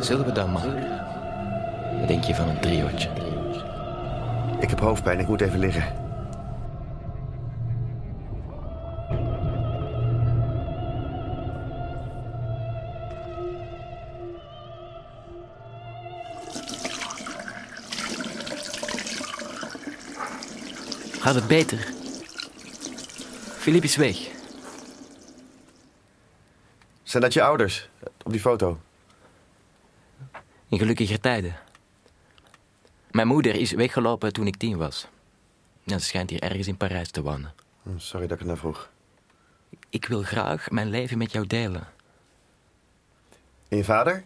Zullen 0.00 0.26
we 0.26 0.32
dan 0.32 0.52
maar? 0.52 0.96
Wat 1.98 2.08
denk 2.08 2.24
je 2.24 2.34
van 2.34 2.48
een 2.48 2.60
triootje? 2.60 3.08
Ik 4.60 4.70
heb 4.70 4.80
hoofdpijn, 4.80 5.18
ik 5.18 5.28
moet 5.28 5.40
even 5.40 5.58
liggen. 5.58 6.05
Gaat 21.26 21.34
het 21.34 21.46
beter? 21.46 21.78
Philippe 23.58 23.86
is 23.86 23.96
weg. 23.96 24.16
Zijn 27.02 27.22
dat 27.22 27.32
je 27.32 27.42
ouders? 27.42 27.88
Op 28.24 28.32
die 28.32 28.40
foto? 28.40 28.80
In 30.68 30.78
gelukkiger 30.78 31.20
tijden. 31.20 31.56
Mijn 33.10 33.26
moeder 33.26 33.54
is 33.54 33.72
weggelopen 33.72 34.32
toen 34.32 34.46
ik 34.46 34.56
tien 34.56 34.76
was. 34.76 35.06
Ja, 35.82 35.98
ze 35.98 36.04
schijnt 36.04 36.30
hier 36.30 36.42
ergens 36.42 36.66
in 36.66 36.76
Parijs 36.76 37.10
te 37.10 37.22
wonen. 37.22 37.54
Hm, 37.82 37.98
Sorry 37.98 38.26
dat 38.26 38.32
ik 38.32 38.38
het 38.38 38.48
naar 38.48 38.58
vroeg. 38.58 38.90
Ik 39.88 40.06
wil 40.06 40.22
graag 40.22 40.70
mijn 40.70 40.90
leven 40.90 41.18
met 41.18 41.32
jou 41.32 41.46
delen. 41.46 41.88
En 43.68 43.76
je 43.76 43.84
vader? 43.84 44.24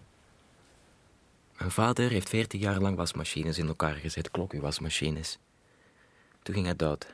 Mijn 1.59 1.71
vader 1.71 2.11
heeft 2.11 2.29
veertig 2.29 2.61
jaar 2.61 2.81
lang 2.81 2.97
wasmachines 2.97 3.59
in 3.59 3.67
elkaar 3.67 3.95
gezet, 3.95 4.31
klokkenwasmachines. 4.31 5.39
Toen 6.43 6.55
ging 6.55 6.67
hij 6.67 6.77
dood. 6.77 7.07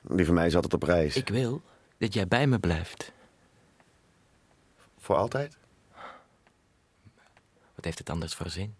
Die 0.00 0.24
van 0.26 0.34
mij 0.34 0.46
is 0.46 0.54
altijd 0.54 0.74
op 0.74 0.82
reis. 0.82 1.16
Ik 1.16 1.28
wil 1.28 1.62
dat 1.98 2.14
jij 2.14 2.28
bij 2.28 2.46
me 2.46 2.58
blijft. 2.58 3.12
Voor 4.98 5.16
altijd? 5.16 5.56
Wat 7.74 7.84
heeft 7.84 7.98
het 7.98 8.10
anders 8.10 8.34
voor 8.34 8.48
zin? 8.48 8.76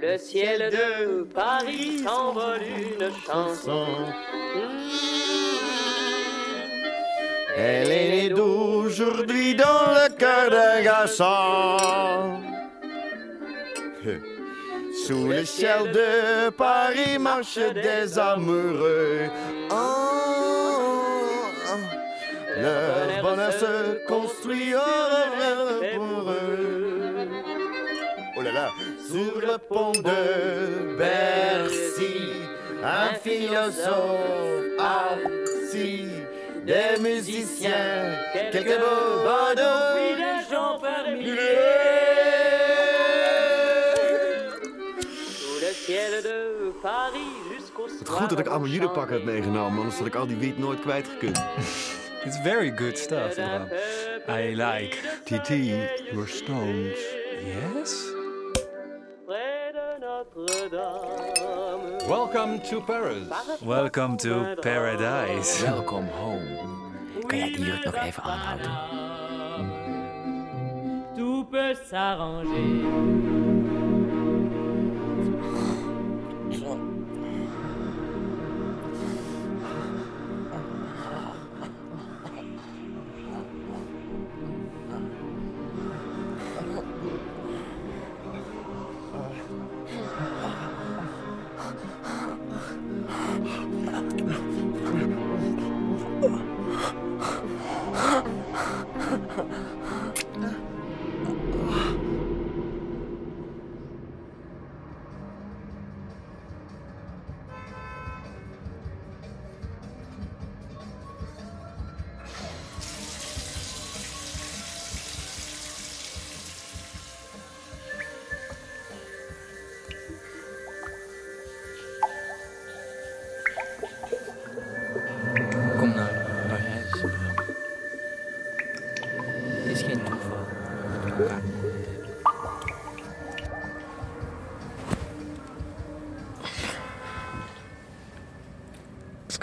Le 0.00 0.18
ciel 0.18 0.58
de 0.70 1.26
Paris 1.32 2.02
s'envole 2.02 2.58
une 2.58 3.10
chanson. 3.26 4.12
Elle 7.56 7.90
est 7.90 8.08
née 8.08 8.28
d'aujourd'hui 8.28 9.54
dans 9.54 9.86
le 9.94 10.08
cœur 10.16 10.50
d'un 10.50 10.82
garçon. 10.82 12.53
Sous 15.06 15.28
le 15.28 15.44
ciel 15.44 15.92
de 15.92 16.48
Paris 16.48 17.18
marchent 17.18 17.58
des 17.58 18.18
amoureux. 18.18 19.28
Oh, 19.70 19.74
leur 22.56 23.22
bonheur 23.22 23.52
se 23.52 24.06
construit 24.06 24.72
pour 25.94 26.30
eux. 26.30 27.28
Oh 28.34 28.40
là 28.40 28.52
là, 28.52 28.70
sur 29.06 29.40
le 29.42 29.58
pont 29.58 29.92
de 29.92 30.96
Bercy, 30.96 32.32
un 32.82 33.12
philosophe 33.22 34.72
assis, 34.78 36.08
des 36.64 36.98
musiciens, 36.98 38.16
quelques 38.32 38.78
beaux 38.78 39.22
badauds, 39.22 40.16
des 40.16 40.50
gens 40.50 40.78
par 40.80 41.04
Sous 41.14 42.03
goed 48.14 48.28
dat 48.28 48.38
ik 48.38 48.46
allemaal 48.46 48.68
judepakken 48.68 49.16
heb 49.16 49.24
meegenomen, 49.24 49.78
anders 49.78 49.98
had 49.98 50.06
ik 50.06 50.14
al 50.14 50.26
die 50.26 50.36
wiet 50.36 50.58
nooit 50.58 50.80
kwijtgekund. 50.80 51.42
It's 52.24 52.38
very 52.42 52.72
good 52.76 52.98
stuff, 52.98 53.34
Bram. 53.34 53.68
I 54.28 54.54
like. 54.56 54.96
TT, 55.24 55.48
you're 56.12 56.26
stoned. 56.26 56.96
Yes? 57.44 58.12
près 59.26 59.72
de 59.72 59.96
Notre-Dame. 60.00 62.06
Welcome 62.08 62.60
to 62.60 62.80
Paris. 62.80 63.26
Welcome 63.60 64.16
to 64.16 64.54
paradise. 64.60 65.62
Welcome 65.62 66.08
home. 66.10 66.58
Kan 67.26 67.38
jij 67.38 67.52
die 67.52 67.64
jurk 67.64 67.84
nog 67.84 67.94
even 67.94 68.22
aanhouden? 68.22 68.70
Tout 71.16 71.50
peut 71.50 71.78
s'arranger. 71.88 73.53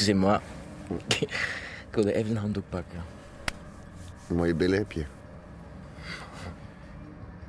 Excusez-moi. 0.02 0.40
Ik 1.18 1.30
wilde 1.96 2.14
even 2.14 2.32
een 2.32 2.38
handdoek 2.38 2.64
pakken. 2.70 3.04
Mooie 4.28 4.56
billen 4.56 4.78
heb 4.78 4.92
je. 4.92 5.06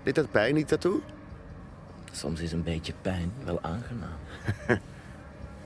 Deed 0.02 0.14
dat 0.14 0.30
pijn, 0.30 0.54
niet 0.54 0.68
tattoo? 0.68 1.02
Soms 2.10 2.40
is 2.40 2.52
een 2.52 2.62
beetje 2.62 2.92
pijn 3.02 3.32
wel 3.44 3.62
aangenaam. 3.62 4.18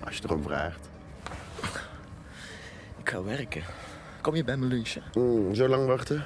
Als 0.05 0.17
je 0.17 0.23
erom 0.25 0.43
vraagt. 0.43 0.89
Ik 2.99 3.09
ga 3.09 3.23
werken. 3.23 3.63
Kom 4.21 4.35
je 4.35 4.45
bij 4.45 4.57
me 4.57 4.67
lunchen? 4.67 5.03
Mm, 5.15 5.55
zo 5.55 5.69
lang 5.69 5.87
wachten? 5.87 6.25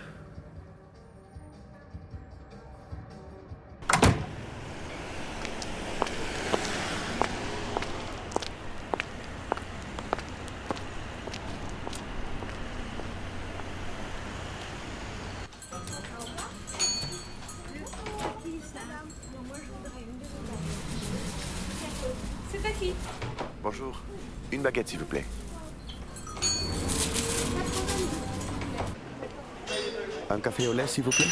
S'il 30.90 31.04
vous 31.04 31.10
plaît. 31.10 31.26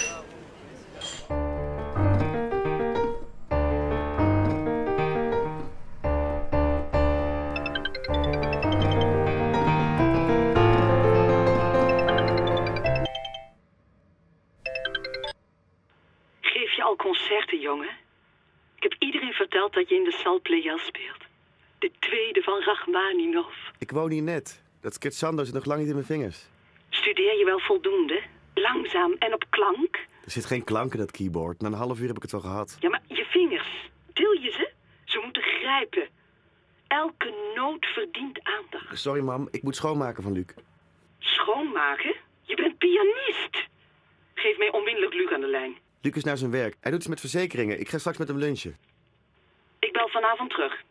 Geef 16.41 16.77
je 16.77 16.83
al 16.83 16.97
concerten, 16.97 17.61
jongen? 17.61 17.89
Ik 18.77 18.83
heb 18.83 18.95
iedereen 18.99 19.33
verteld 19.33 19.75
dat 19.75 19.89
je 19.89 19.95
in 19.95 20.05
de 20.05 20.13
Sal 20.13 20.41
Pleyel 20.41 20.79
speelt. 20.79 21.23
De 21.79 21.91
tweede 21.99 22.43
van 22.43 22.63
Rachmaninov. 22.63 23.55
Ik 23.79 23.91
woon 23.91 24.11
hier 24.11 24.23
net. 24.23 24.63
Dat 24.81 24.95
schertsando 24.95 25.45
zit 25.45 25.55
nog 25.55 25.65
lang 25.65 25.79
niet 25.79 25.89
in 25.89 25.95
mijn 25.95 26.07
vingers. 26.07 26.47
Studeer 26.91 27.39
je 27.39 27.45
wel 27.45 27.59
voldoende? 27.59 28.23
Langzaam 28.61 29.13
en 29.19 29.35
op 29.35 29.45
klank? 29.51 29.97
Er 30.25 30.31
zit 30.31 30.45
geen 30.47 30.65
klank 30.65 30.93
in 30.93 30.99
dat 30.99 31.11
keyboard. 31.11 31.61
Na 31.61 31.67
een 31.69 31.75
half 31.75 32.01
uur 32.01 32.07
heb 32.07 32.17
ik 32.17 32.23
het 32.23 32.33
wel 32.33 32.41
gehad. 32.41 32.77
Ja, 32.81 32.89
maar 32.89 33.03
je 33.07 33.25
vingers, 33.25 33.91
til 34.13 34.33
je 34.33 34.51
ze? 34.51 34.71
Ze 35.05 35.21
moeten 35.25 35.43
grijpen. 35.43 36.09
Elke 36.87 37.53
noot 37.55 37.87
verdient 37.87 38.41
aandacht. 38.43 38.99
Sorry, 38.99 39.23
mam. 39.23 39.49
Ik 39.51 39.63
moet 39.63 39.77
schoonmaken 39.77 40.23
van 40.23 40.33
Luc. 40.33 40.47
Schoonmaken? 41.19 42.15
Je 42.43 42.55
bent 42.57 42.79
pianist. 42.79 43.69
Geef 44.35 44.59
mij 44.59 44.73
onmiddellijk 44.73 45.15
Luc 45.15 45.33
aan 45.33 45.41
de 45.41 45.47
lijn. 45.47 45.77
Luc 46.01 46.13
is 46.15 46.25
naar 46.25 46.37
zijn 46.37 46.51
werk. 46.51 46.77
Hij 46.81 46.91
doet 46.91 47.01
iets 47.01 47.09
met 47.09 47.21
verzekeringen. 47.21 47.81
Ik 47.81 47.89
ga 47.89 47.99
straks 47.99 48.19
met 48.19 48.29
hem 48.29 48.39
lunchen. 48.39 48.77
Ik 49.79 49.93
bel 49.93 50.09
vanavond 50.09 50.51
terug. 50.51 50.83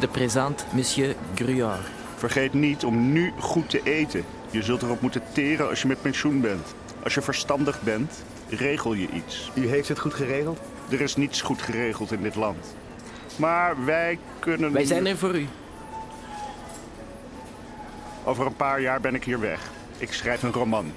Je 0.00 0.06
te 0.06 0.12
présente 0.12 0.64
monsieur 0.74 1.14
Gruard. 1.34 1.86
Vergeet 2.16 2.52
niet 2.52 2.84
om 2.84 3.12
nu 3.12 3.32
goed 3.38 3.70
te 3.70 3.80
eten. 3.82 4.24
Je 4.50 4.62
zult 4.62 4.82
erop 4.82 5.00
moeten 5.00 5.22
teren 5.32 5.68
als 5.68 5.82
je 5.82 5.88
met 5.88 6.02
pensioen 6.02 6.40
bent. 6.40 6.74
Als 7.02 7.14
je 7.14 7.22
verstandig 7.22 7.82
bent, 7.82 8.24
regel 8.48 8.94
je 8.94 9.08
iets. 9.08 9.50
U 9.54 9.68
heeft 9.68 9.88
het 9.88 9.98
goed 9.98 10.14
geregeld? 10.14 10.60
Er 10.90 11.00
is 11.00 11.16
niets 11.16 11.40
goed 11.40 11.62
geregeld 11.62 12.12
in 12.12 12.22
dit 12.22 12.34
land. 12.34 12.74
Maar 13.36 13.84
wij 13.84 14.18
kunnen... 14.38 14.72
Wij 14.72 14.84
zijn 14.84 15.06
er 15.06 15.16
voor 15.16 15.38
u. 15.38 15.46
Over 18.24 18.46
een 18.46 18.56
paar 18.56 18.80
jaar 18.80 19.00
ben 19.00 19.14
ik 19.14 19.24
hier 19.24 19.40
weg. 19.40 19.70
Ik 19.98 20.12
schrijf 20.12 20.42
een 20.42 20.52
roman. 20.52 20.92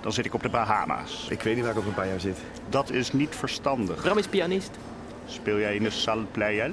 Dan 0.00 0.12
zit 0.12 0.24
ik 0.24 0.34
op 0.34 0.42
de 0.42 0.48
Bahama's. 0.48 1.26
Ik 1.30 1.42
weet 1.42 1.54
niet 1.54 1.62
waar 1.62 1.72
ik 1.72 1.78
over 1.78 1.90
een 1.90 1.96
paar 1.96 2.08
jaar 2.08 2.20
zit. 2.20 2.38
Dat 2.68 2.90
is 2.90 3.12
niet 3.12 3.34
verstandig. 3.34 4.02
Bram 4.02 4.18
is 4.18 4.26
pianist. 4.26 4.70
Speel 5.26 5.58
jij 5.58 5.74
in 5.74 5.82
de 5.82 5.90
Salle 5.90 6.24
Pleyel? 6.24 6.72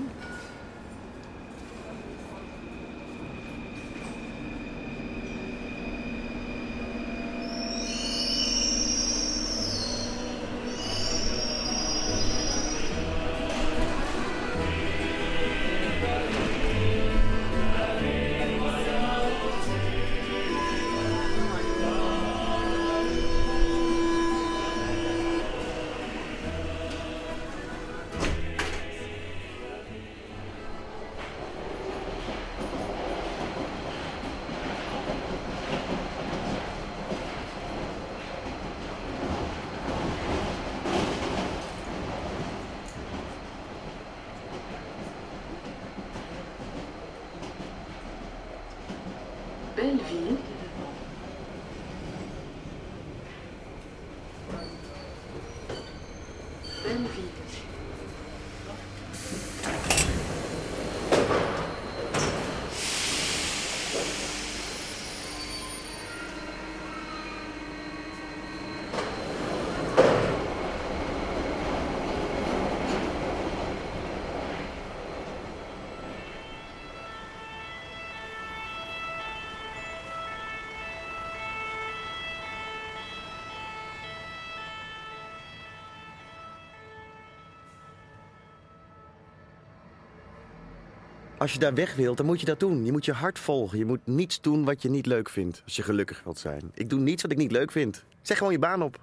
Als 91.37 91.53
je 91.53 91.59
daar 91.59 91.73
weg 91.73 91.95
wilt, 91.95 92.17
dan 92.17 92.25
moet 92.25 92.39
je 92.39 92.45
dat 92.45 92.59
doen. 92.59 92.85
Je 92.85 92.91
moet 92.91 93.05
je 93.05 93.13
hart 93.13 93.39
volgen. 93.39 93.77
Je 93.77 93.85
moet 93.85 93.99
niets 94.03 94.41
doen 94.41 94.65
wat 94.65 94.81
je 94.81 94.89
niet 94.89 95.05
leuk 95.05 95.29
vindt. 95.29 95.61
Als 95.65 95.75
je 95.75 95.83
gelukkig 95.83 96.21
wilt 96.23 96.39
zijn. 96.39 96.71
Ik 96.73 96.89
doe 96.89 96.99
niets 96.99 97.21
wat 97.21 97.31
ik 97.31 97.37
niet 97.37 97.51
leuk 97.51 97.71
vind. 97.71 98.03
Zeg 98.21 98.37
gewoon 98.37 98.53
je 98.53 98.59
baan 98.59 98.81
op. 98.81 98.99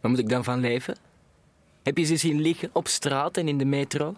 Waar 0.00 0.10
moet 0.10 0.20
ik 0.20 0.28
dan 0.28 0.44
van 0.44 0.60
leven? 0.60 0.96
Heb 1.82 1.98
je 1.98 2.04
ze 2.04 2.16
zien 2.16 2.40
liggen 2.40 2.70
op 2.72 2.88
straat 2.88 3.36
en 3.36 3.48
in 3.48 3.58
de 3.58 3.64
metro? 3.64 4.14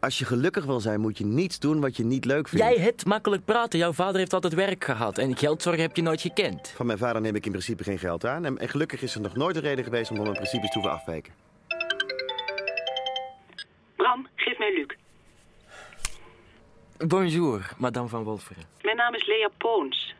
Als 0.00 0.18
je 0.18 0.24
gelukkig 0.24 0.64
wil 0.64 0.80
zijn, 0.80 1.00
moet 1.00 1.18
je 1.18 1.24
niets 1.24 1.58
doen 1.58 1.80
wat 1.80 1.96
je 1.96 2.04
niet 2.04 2.24
leuk 2.24 2.48
vindt. 2.48 2.66
Jij 2.66 2.76
hebt 2.76 3.06
makkelijk 3.06 3.44
praten. 3.44 3.78
Jouw 3.78 3.92
vader 3.92 4.18
heeft 4.18 4.32
altijd 4.32 4.54
werk 4.54 4.84
gehad. 4.84 5.18
En 5.18 5.36
geldzorg 5.36 5.76
heb 5.76 5.96
je 5.96 6.02
nooit 6.02 6.20
gekend. 6.20 6.68
Van 6.68 6.86
mijn 6.86 6.98
vader 6.98 7.20
neem 7.20 7.34
ik 7.34 7.44
in 7.44 7.50
principe 7.50 7.84
geen 7.84 7.98
geld 7.98 8.26
aan. 8.26 8.44
En, 8.44 8.58
en 8.58 8.68
gelukkig 8.68 9.02
is 9.02 9.14
er 9.14 9.20
nog 9.20 9.36
nooit 9.36 9.56
een 9.56 9.62
reden 9.62 9.84
geweest 9.84 10.10
om 10.10 10.16
van 10.16 10.24
mijn 10.24 10.36
principes 10.36 10.70
te 10.70 10.78
hoeven 10.78 10.98
afwijken. 10.98 11.32
Bonjour, 17.06 17.70
madame 17.76 18.08
van 18.08 18.22
Wolferen. 18.22 18.64
Mijn 18.82 18.96
naam 18.96 19.14
is 19.14 19.26
Lea 19.26 19.48
Poons. 19.58 20.14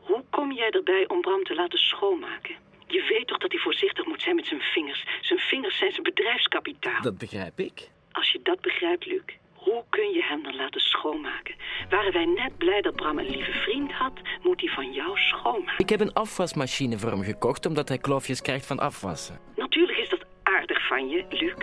Hoe 0.00 0.24
kom 0.30 0.52
jij 0.52 0.70
erbij 0.70 1.08
om 1.08 1.20
Bram 1.20 1.44
te 1.44 1.54
laten 1.54 1.78
schoonmaken? 1.78 2.54
Je 2.86 3.06
weet 3.08 3.26
toch 3.26 3.38
dat 3.38 3.52
hij 3.52 3.60
voorzichtig 3.60 4.06
moet 4.06 4.22
zijn 4.22 4.36
met 4.36 4.46
zijn 4.46 4.60
vingers. 4.60 5.06
Zijn 5.20 5.38
vingers 5.38 5.78
zijn 5.78 5.90
zijn 5.90 6.02
bedrijfskapitaal. 6.02 7.02
Dat 7.02 7.18
begrijp 7.18 7.58
ik. 7.60 7.90
Als 8.12 8.32
je 8.32 8.40
dat 8.42 8.60
begrijpt, 8.60 9.06
Luc, 9.06 9.22
hoe 9.54 9.84
kun 9.90 10.10
je 10.10 10.22
hem 10.22 10.42
dan 10.42 10.56
laten 10.56 10.80
schoonmaken? 10.80 11.54
Waren 11.90 12.12
wij 12.12 12.24
net 12.24 12.56
blij 12.58 12.80
dat 12.80 12.96
Bram 12.96 13.18
een 13.18 13.30
lieve 13.30 13.52
vriend 13.52 13.92
had, 13.92 14.20
moet 14.42 14.60
hij 14.60 14.70
van 14.70 14.92
jou 14.92 15.18
schoonmaken. 15.18 15.78
Ik 15.78 15.88
heb 15.88 16.00
een 16.00 16.12
afwasmachine 16.12 16.98
voor 16.98 17.10
hem 17.10 17.22
gekocht 17.22 17.66
omdat 17.66 17.88
hij 17.88 17.98
kloofjes 17.98 18.42
krijgt 18.42 18.66
van 18.66 18.78
afwassen. 18.78 19.40
Natuurlijk 19.56 19.98
is 19.98 20.08
dat 20.08 20.24
aardig 20.42 20.86
van 20.86 21.08
je, 21.08 21.24
Luc. 21.30 21.54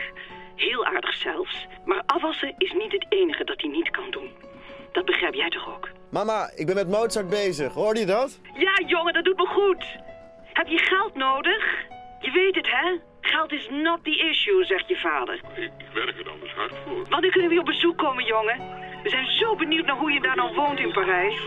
Heel 0.56 0.86
aardig 0.86 1.14
zelfs. 1.14 1.66
Maar 1.86 2.04
afwassen 2.06 2.56
is 2.58 2.74
niet 2.74 2.92
het 2.92 3.06
enige 3.10 3.44
dat 3.44 3.62
hij 3.62 3.70
niet 3.70 3.90
kan 3.90 4.12
doen. 4.12 4.30
Dat 4.92 5.06
begrijp 5.06 5.34
jij 5.34 5.50
toch 5.50 5.68
ook? 5.76 5.90
Mama, 6.10 6.52
ik 6.56 6.66
ben 6.66 6.76
met 6.76 6.88
Mozart 6.90 7.30
bezig. 7.30 7.74
Hoorde 7.74 8.00
je 8.00 8.06
dat? 8.06 8.40
Ja, 8.54 8.74
jongen, 8.86 9.14
dat 9.14 9.24
doet 9.24 9.38
me 9.38 9.46
goed. 9.46 9.86
Heb 10.54 10.68
je 10.68 10.78
geld 10.78 11.16
nodig? 11.16 11.86
Je 12.20 12.32
weet 12.32 12.56
het, 12.56 12.68
hè? 12.72 12.98
Geld 13.22 13.52
is 13.52 13.70
not 13.70 14.04
the 14.04 14.18
issue, 14.30 14.66
zegt 14.66 14.88
je 14.88 14.96
vader. 14.96 15.42
Ik 15.56 15.72
werk 15.94 16.20
er 16.20 16.30
anders 16.30 16.54
hard 16.54 16.74
voor. 16.86 17.06
Wanneer 17.10 17.32
kunnen 17.32 17.50
we 17.50 17.60
op 17.60 17.66
bezoek 17.66 17.98
komen, 17.98 18.26
jongen? 18.26 18.58
We 19.04 19.10
zijn 19.10 19.26
zo 19.26 19.56
benieuwd 19.56 19.86
naar 19.86 19.98
hoe 19.98 20.12
je 20.12 20.22
daar 20.22 20.36
dan 20.36 20.54
woont 20.54 20.80
in 20.80 20.92
Parijs. 20.92 21.40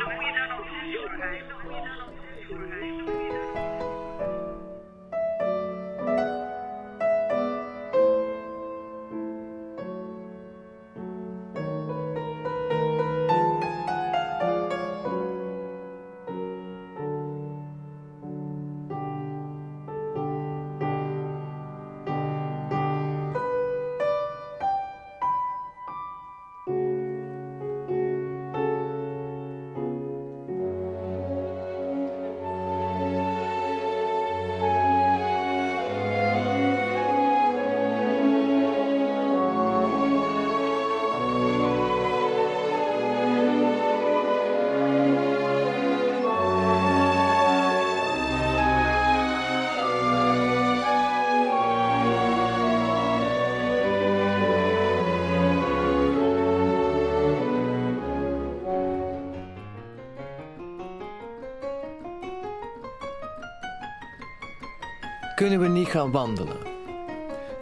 Kunnen 65.45 65.63
we 65.63 65.69
niet 65.69 65.89
gaan 65.89 66.11
wandelen? 66.11 66.57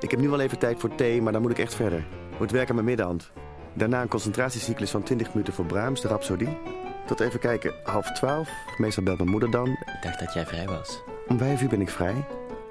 Ik 0.01 0.11
heb 0.11 0.21
nu 0.21 0.29
wel 0.29 0.41
even 0.41 0.59
tijd 0.59 0.81
voor 0.81 0.95
thee, 0.95 1.23
maar 1.23 1.33
dan 1.33 1.43
moet 1.43 1.51
ik 1.51 1.59
echt 1.59 1.75
verder. 1.75 2.05
Moet 2.39 2.51
werken 2.51 2.69
aan 2.69 2.75
mijn 2.75 2.87
middenhand. 2.87 3.31
Daarna 3.75 4.03
een 4.03 4.09
concentratiecyclus 4.09 4.91
van 4.91 5.03
20 5.03 5.29
minuten 5.29 5.55
voor 5.55 5.65
Brahms, 5.65 6.01
de 6.01 6.09
Rhapsodie. 6.09 6.59
Tot 7.07 7.21
even 7.21 7.41
kijken, 7.41 7.75
half 7.85 8.13
twaalf. 8.13 8.49
Meestal 8.79 9.03
belt 9.03 9.19
mijn 9.19 9.31
moeder 9.31 9.51
dan. 9.51 9.67
Ik 9.67 9.99
dacht 10.03 10.21
dat 10.21 10.33
jij 10.33 10.47
vrij 10.47 10.67
was. 10.67 11.03
Om 11.29 11.39
vijf 11.39 11.63
uur 11.63 11.69
ben 11.69 11.81
ik 11.81 11.91
vrij. 11.91 12.25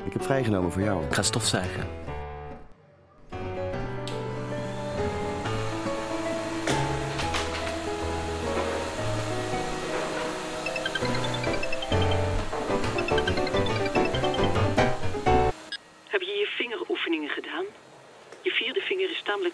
Ik 0.05 0.13
heb 0.13 0.23
vrijgenomen 0.23 0.71
voor 0.71 0.81
jou. 0.81 1.03
Ik 1.03 1.13
ga 1.13 1.21
stofzuigen. 1.21 1.87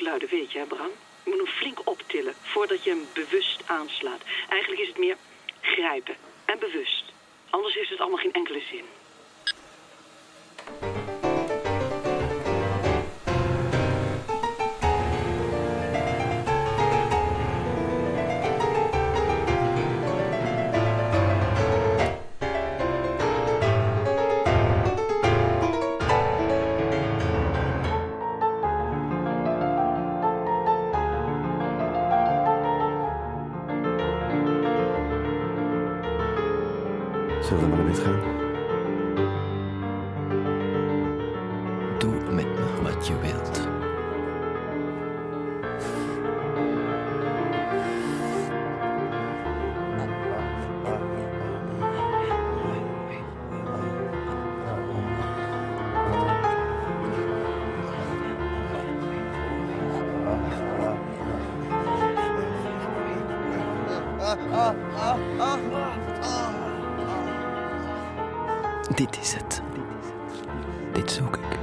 Luide, 0.08 0.28
weet 0.28 0.52
je, 0.52 0.60
hè, 0.60 0.66
Bram? 0.66 0.92
Je 1.24 1.30
moet 1.30 1.38
hem 1.38 1.48
flink 1.48 1.80
optillen 1.84 2.34
voordat 2.42 2.84
je 2.84 2.90
hem 2.90 3.08
bewust 3.14 3.64
aanslaat. 3.66 4.22
Eigenlijk 4.50 4.82
is 4.82 4.88
het 4.88 4.98
meer 4.98 5.18
grijpen 5.62 6.16
en 6.46 6.60
bewust. 6.60 7.04
Anders 7.50 7.76
heeft 7.76 7.90
het 7.90 8.00
allemaal 8.00 8.20
geen 8.20 8.34
enkele 8.34 8.62
zin. 8.62 8.86
Dit 68.98 69.18
is 69.22 69.34
het. 69.34 69.62
Dit 70.94 71.12
zoek 71.12 71.38
ik. 71.38 71.57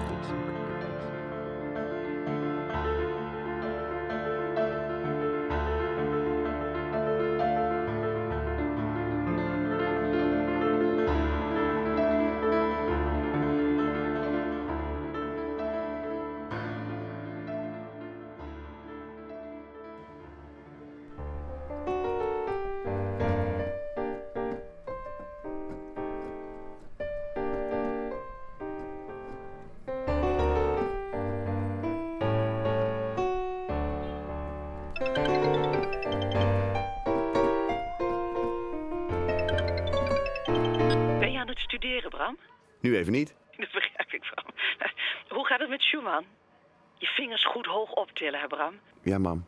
Nu 42.84 42.96
even 42.96 43.12
niet. 43.12 43.34
Dat 43.56 43.72
begrijp 43.72 44.12
ik, 44.12 44.20
Bram. 44.34 44.54
Hoe 45.36 45.46
gaat 45.46 45.60
het 45.60 45.68
met 45.68 45.80
Schumann? 45.80 46.26
Je 46.98 47.06
vingers 47.06 47.46
goed 47.46 47.66
hoog 47.66 47.92
optillen, 47.92 48.40
hè, 48.40 48.46
Bram? 48.46 48.80
Ja, 49.02 49.18
mam. 49.18 49.44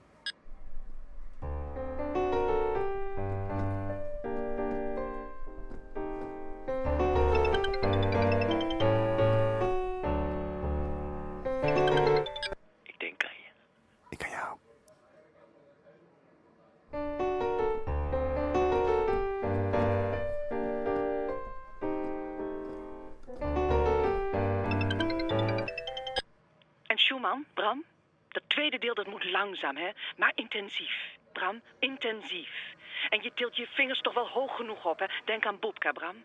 Langzaam, 29.38 29.76
hè? 29.76 29.90
Maar 30.16 30.32
intensief. 30.34 30.94
Bram, 31.32 31.62
intensief. 31.78 32.52
En 33.08 33.22
je 33.22 33.32
tilt 33.34 33.56
je 33.56 33.66
vingers 33.66 34.00
toch 34.00 34.14
wel 34.14 34.28
hoog 34.28 34.56
genoeg 34.56 34.84
op, 34.84 34.98
hè? 34.98 35.06
Denk 35.24 35.46
aan 35.46 35.58
Bobka, 35.58 35.92
Bram. 35.92 36.16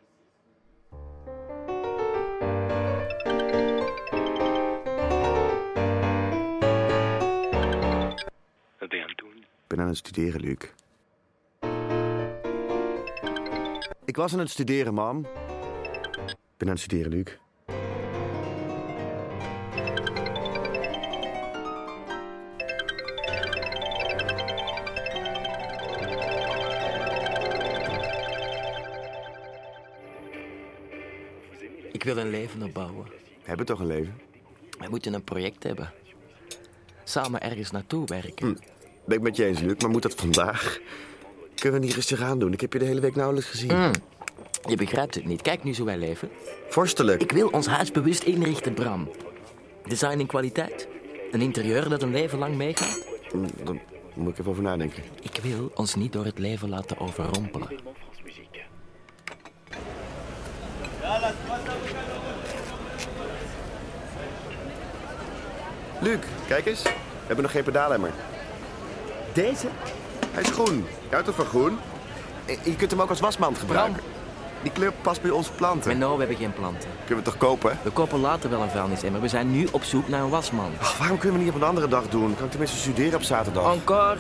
Wat 8.80 8.90
ben 8.90 8.98
je 8.98 9.04
aan 9.04 9.10
het 9.10 9.18
doen? 9.18 9.38
Ik 9.38 9.68
ben 9.68 9.80
aan 9.80 9.88
het 9.88 9.98
studeren, 9.98 10.42
Luc. 10.42 10.62
Ik 14.06 14.16
was 14.16 14.34
aan 14.34 14.40
het 14.40 14.50
studeren, 14.50 14.94
mam. 14.94 15.26
Ik 16.26 16.58
ben 16.58 16.68
aan 16.68 16.74
het 16.74 16.80
studeren, 16.80 17.12
Luc. 17.12 17.38
Opbouwen. 32.78 33.06
We 33.22 33.48
hebben 33.48 33.66
toch 33.66 33.80
een 33.80 33.88
leven? 33.88 34.14
We 34.80 34.88
moeten 34.90 35.14
een 35.14 35.24
project 35.24 35.64
hebben. 35.64 35.92
Samen 37.04 37.42
ergens 37.42 37.72
naartoe 37.72 38.06
werken. 38.06 38.48
Hm. 38.48 38.56
Ben 39.06 39.18
ik 39.18 39.24
met 39.24 39.36
je 39.36 39.46
eens, 39.46 39.60
Luc, 39.60 39.76
maar 39.82 39.90
moet 39.90 40.02
dat 40.02 40.14
vandaag? 40.16 40.80
Kunnen 41.56 41.80
we 41.80 41.86
niet 41.86 41.96
rustig 41.96 42.22
aan 42.22 42.40
doen? 42.40 42.54
Ik 42.54 42.62
heb 42.62 42.74
je 42.74 42.80
de 42.80 42.86
hele 42.86 43.00
week 43.00 43.16
nauwelijks 43.16 43.50
gezien. 43.50 43.70
Hm. 43.72 43.94
Je 44.70 44.76
begrijpt 44.76 45.16
het 45.16 45.26
niet. 45.26 45.42
Kijk 45.42 45.64
nu 45.64 45.74
zo 45.74 45.86
wij 45.86 45.98
leven. 45.98 46.30
Vorstelijk. 46.70 47.22
Ik 47.22 47.32
wil 47.32 47.48
ons 47.48 47.68
huis 47.68 47.92
bewust 47.92 48.24
inrichten, 48.24 48.74
Bram. 48.74 49.10
Design 49.86 50.20
in 50.20 50.26
kwaliteit. 50.28 50.88
Een 51.32 51.42
interieur 51.42 51.90
dat 51.90 52.02
een 52.02 52.12
leven 52.12 52.40
lang 52.40 52.56
meegaat. 52.56 53.06
Hm, 53.32 53.48
Daar 53.64 53.76
moet 54.14 54.32
ik 54.32 54.40
even 54.40 54.52
over 54.52 54.64
nadenken. 54.64 55.04
Ik 55.22 55.40
wil 55.44 55.72
ons 55.76 55.96
niet 55.96 56.14
door 56.14 56.26
het 56.26 56.40
leven 56.40 56.70
laten 56.70 56.98
overrompelen. 57.00 57.68
Luc, 66.02 66.18
kijk 66.48 66.66
eens. 66.66 66.84
We 66.84 66.90
hebben 67.28 67.44
nog 67.44 67.52
geen 67.52 67.64
pedaalemmer. 67.64 68.10
Deze? 69.34 69.68
Hij 70.32 70.42
is 70.44 70.50
groen. 70.50 70.86
Je 71.02 71.10
houdt 71.10 71.26
toch 71.26 71.36
van 71.36 71.46
groen? 71.46 71.78
En 72.46 72.58
Je 72.64 72.76
kunt 72.76 72.92
hem 72.92 73.02
ook 73.02 73.10
als 73.10 73.20
wasmand 73.20 73.58
gebruiken. 73.58 74.04
Die 74.62 74.72
kleur 74.72 74.92
past 75.02 75.22
bij 75.22 75.32
onze 75.32 75.52
planten. 75.52 75.88
Maar 75.88 75.98
nou, 76.00 76.12
we 76.12 76.20
hebben 76.20 76.38
geen 76.38 76.54
planten. 76.54 76.90
Kunnen 77.06 77.24
we 77.24 77.30
het 77.30 77.40
toch 77.40 77.50
kopen? 77.50 77.78
We 77.84 77.90
kopen 77.90 78.20
later 78.20 78.50
wel 78.50 78.62
een 78.62 78.70
vuilnisemmer. 78.70 79.22
We 79.22 79.28
zijn 79.28 79.52
nu 79.52 79.68
op 79.72 79.84
zoek 79.84 80.08
naar 80.08 80.22
een 80.22 80.30
wasmand. 80.30 80.74
Ach, 80.80 80.98
waarom 80.98 81.18
kunnen 81.18 81.38
we 81.38 81.44
niet 81.44 81.54
op 81.54 81.62
een 81.62 81.68
andere 81.68 81.88
dag 81.88 82.10
doen? 82.10 82.36
Kan 82.36 82.46
ik 82.46 82.50
tenminste 82.50 82.78
studeren 82.78 83.16
op 83.16 83.24
zaterdag? 83.24 83.74
Encore. 83.74 84.18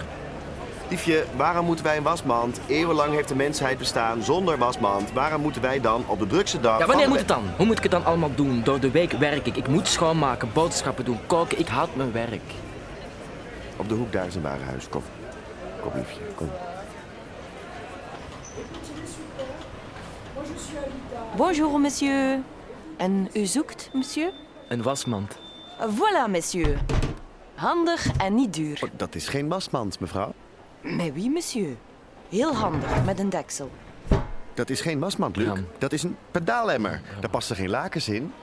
Liefje, 0.91 1.25
waarom 1.35 1.65
moeten 1.65 1.85
wij 1.85 1.97
een 1.97 2.03
wasmand? 2.03 2.59
Eeuwenlang 2.67 3.13
heeft 3.13 3.27
de 3.27 3.35
mensheid 3.35 3.77
bestaan 3.77 4.23
zonder 4.23 4.57
wasmand. 4.57 5.11
Waarom 5.11 5.41
moeten 5.41 5.61
wij 5.61 5.81
dan 5.81 6.03
op 6.07 6.19
de 6.19 6.27
drukste 6.27 6.59
dag... 6.59 6.71
Ja, 6.71 6.77
van 6.77 6.87
wanneer 6.87 7.05
de 7.05 7.09
moet 7.09 7.19
het 7.19 7.27
dan? 7.27 7.43
Hoe 7.57 7.65
moet 7.65 7.77
ik 7.77 7.83
het 7.83 7.91
dan 7.91 8.05
allemaal 8.05 8.35
doen? 8.35 8.63
Door 8.63 8.79
de 8.79 8.91
week 8.91 9.11
werk 9.11 9.45
ik. 9.45 9.55
Ik 9.55 9.67
moet 9.67 9.87
schoonmaken, 9.87 10.49
boodschappen 10.53 11.05
doen, 11.05 11.19
koken. 11.27 11.59
Ik 11.59 11.67
haat 11.67 11.95
mijn 11.95 12.11
werk. 12.11 12.41
Op 13.77 13.89
de 13.89 13.95
hoek 13.95 14.11
daar 14.11 14.25
is 14.25 14.35
een 14.35 14.41
warenhuis. 14.41 14.89
Kom. 14.89 15.03
Kom, 15.81 15.91
liefje. 15.95 16.19
Kom. 16.35 16.49
Bonjour, 21.35 21.79
monsieur. 21.79 22.39
En 22.97 23.29
u 23.33 23.45
zoekt, 23.45 23.89
monsieur? 23.93 24.31
Een 24.67 24.81
wasmand. 24.81 25.37
Voilà, 25.79 26.29
monsieur. 26.29 26.77
Handig 27.55 28.17
en 28.17 28.35
niet 28.35 28.53
duur. 28.53 28.79
Oh, 28.83 28.89
dat 28.97 29.15
is 29.15 29.27
geen 29.27 29.47
wasmand, 29.47 29.99
mevrouw. 29.99 30.33
Mais 30.81 31.11
oui, 31.11 31.29
monsieur. 31.29 31.77
Heel 32.29 32.53
handig, 32.53 33.05
met 33.05 33.19
een 33.19 33.29
deksel. 33.29 33.71
Dat 34.53 34.69
is 34.69 34.81
geen 34.81 34.99
wasmand, 34.99 35.35
Luc. 35.35 35.59
Dat 35.77 35.91
is 35.91 36.03
een 36.03 36.17
pedaalemmer. 36.31 37.01
Daar 37.19 37.29
passen 37.29 37.55
geen 37.55 37.69
lakens 37.69 38.09
in. 38.09 38.33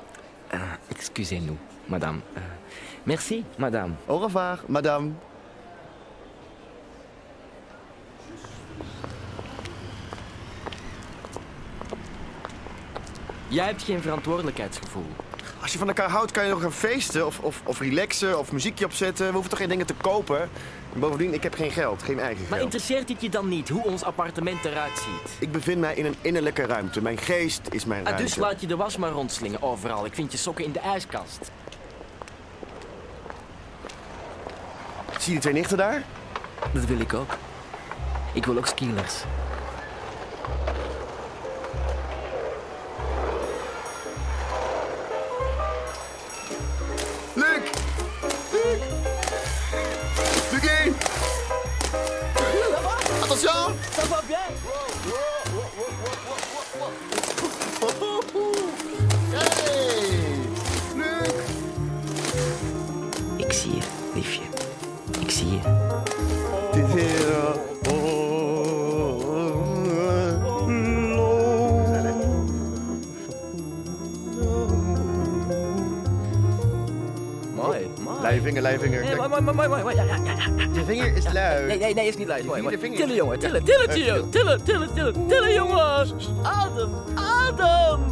Uh, 0.55 0.61
Excusez-nous, 0.89 1.59
madame. 1.87 2.19
Uh, 2.37 2.43
merci, 3.03 3.45
madame. 3.57 3.93
Au 4.07 4.19
revoir, 4.21 4.63
madame. 4.67 5.11
Jij 13.49 13.65
hebt 13.67 13.83
geen 13.83 14.03
verantwoordelijkheidsgevoel. 14.03 15.07
Als 15.63 15.73
je 15.73 15.79
van 15.79 15.89
elkaar 15.89 16.11
houdt, 16.11 16.31
kan 16.33 16.45
je 16.45 16.51
nog 16.51 16.61
gaan 16.61 16.73
feesten 16.73 17.27
of, 17.27 17.39
of, 17.39 17.61
of 17.65 17.81
relaxen 17.81 18.39
of 18.39 18.53
muziekje 18.53 18.85
opzetten. 18.85 19.27
We 19.27 19.33
hoeven 19.33 19.51
toch 19.51 19.59
geen 19.59 19.69
dingen 19.69 19.87
te 19.87 19.95
kopen? 19.95 20.41
En 20.95 21.01
bovendien, 21.01 21.35
ik 21.35 21.43
heb 21.43 21.55
geen 21.55 21.71
geld, 21.71 22.03
geen 22.03 22.19
eigen 22.21 22.41
Maar 22.49 22.59
geld. 22.59 22.63
interesseert 22.63 23.09
het 23.09 23.21
je 23.21 23.29
dan 23.31 23.49
niet 23.49 23.69
hoe 23.69 23.85
ons 23.85 24.03
appartement 24.05 24.65
eruit 24.65 24.93
ziet? 24.99 25.37
Ik 25.41 25.53
bevind 25.53 25.81
mij 25.81 25.95
in 25.95 26.05
een 26.07 26.15
innerlijke 26.21 26.67
ruimte. 26.67 27.03
Mijn 27.03 27.19
geest 27.19 27.61
is 27.71 27.85
mijn 27.85 28.01
Ah, 28.01 28.07
ruimte. 28.07 28.23
dus 28.23 28.37
laat 28.37 28.61
je 28.61 28.67
de 28.67 28.77
was 28.77 28.97
maar 28.97 29.11
rondslingen 29.11 29.63
overal. 29.63 30.05
Ik 30.05 30.15
vind 30.15 30.33
je 30.33 30.39
sokken 30.39 30.65
in 30.65 30.73
de 30.73 30.81
ijskast. 30.81 31.51
Zie 35.11 35.25
je 35.25 35.31
die 35.31 35.39
twee 35.41 35.53
nichten 35.53 35.77
daar? 35.77 36.03
Dat 36.73 36.85
wil 36.85 37.01
ik 37.01 37.15
ook. 37.15 37.31
Ik 38.33 38.45
wil 38.47 38.57
ook 38.57 38.67
skielers. 38.67 39.15
Va 54.09 54.23
bien? 54.23 54.78
Mooi, 78.39 78.53
mooi. 78.53 78.59
Lui 78.59 78.61
je 78.61 78.61
vinger, 78.61 78.63
lui 78.63 78.73
je 78.73 78.79
vinger. 78.79 79.01
Nee, 79.01 79.17
mooi, 79.17 79.41
mooi, 79.41 79.69
mooi, 79.69 79.83
mooi. 79.83 79.95
Ja, 79.97 80.03
ja, 80.03 80.17
ja, 80.25 80.33
ja. 80.33 80.67
Je 80.73 80.85
vinger 80.85 81.17
is 81.17 81.25
lui. 81.25 81.67
Nee, 81.67 81.79
nee, 81.79 81.95
nee, 81.95 82.07
is 82.07 82.17
niet 82.17 82.29
luid. 82.29 82.45
Mooi, 82.45 82.63
mooi. 82.63 82.79
Tillen, 82.79 83.15
jongen. 83.15 83.39
Tillen, 83.39 83.65
tillen, 83.65 83.89
tillen, 83.91 84.31
tillen, 84.31 84.65
tillen, 84.65 84.95
tillen, 84.95 85.27
tillen, 85.29 85.53
jongen. 85.53 86.07
Adem, 86.43 86.91
adem. 87.15 88.08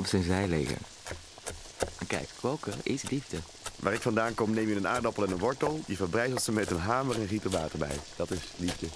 Op 0.00 0.06
zijn 0.06 0.22
zij 0.22 0.48
leggen. 0.48 0.78
Kijk, 2.06 2.28
koken 2.40 2.74
is 2.82 3.02
liefde. 3.02 3.36
Waar 3.76 3.92
ik 3.92 4.00
vandaan 4.00 4.34
kom, 4.34 4.54
neem 4.54 4.68
je 4.68 4.76
een 4.76 4.88
aardappel 4.88 5.24
en 5.24 5.30
een 5.30 5.38
wortel. 5.38 5.80
Je 5.86 5.96
verbrijzelt 5.96 6.42
ze 6.42 6.52
met 6.52 6.70
een 6.70 6.78
hamer 6.78 7.20
en 7.20 7.28
giet 7.28 7.44
er 7.44 7.50
water 7.50 7.78
bij. 7.78 8.00
Dat 8.16 8.30
is 8.30 8.40
liefde. 8.56 8.86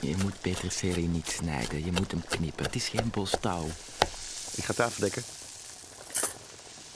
Je 0.00 0.16
moet 0.16 0.40
peterselie 0.40 1.08
niet 1.08 1.28
snijden, 1.28 1.84
je 1.84 1.92
moet 1.92 2.10
hem 2.10 2.22
knippen. 2.28 2.64
Het 2.64 2.74
is 2.74 2.88
geen 2.88 3.10
bos 3.10 3.34
touw. 3.40 3.66
Ik 4.54 4.64
ga 4.64 4.72
tafel 4.72 5.00
dekken. 5.00 5.22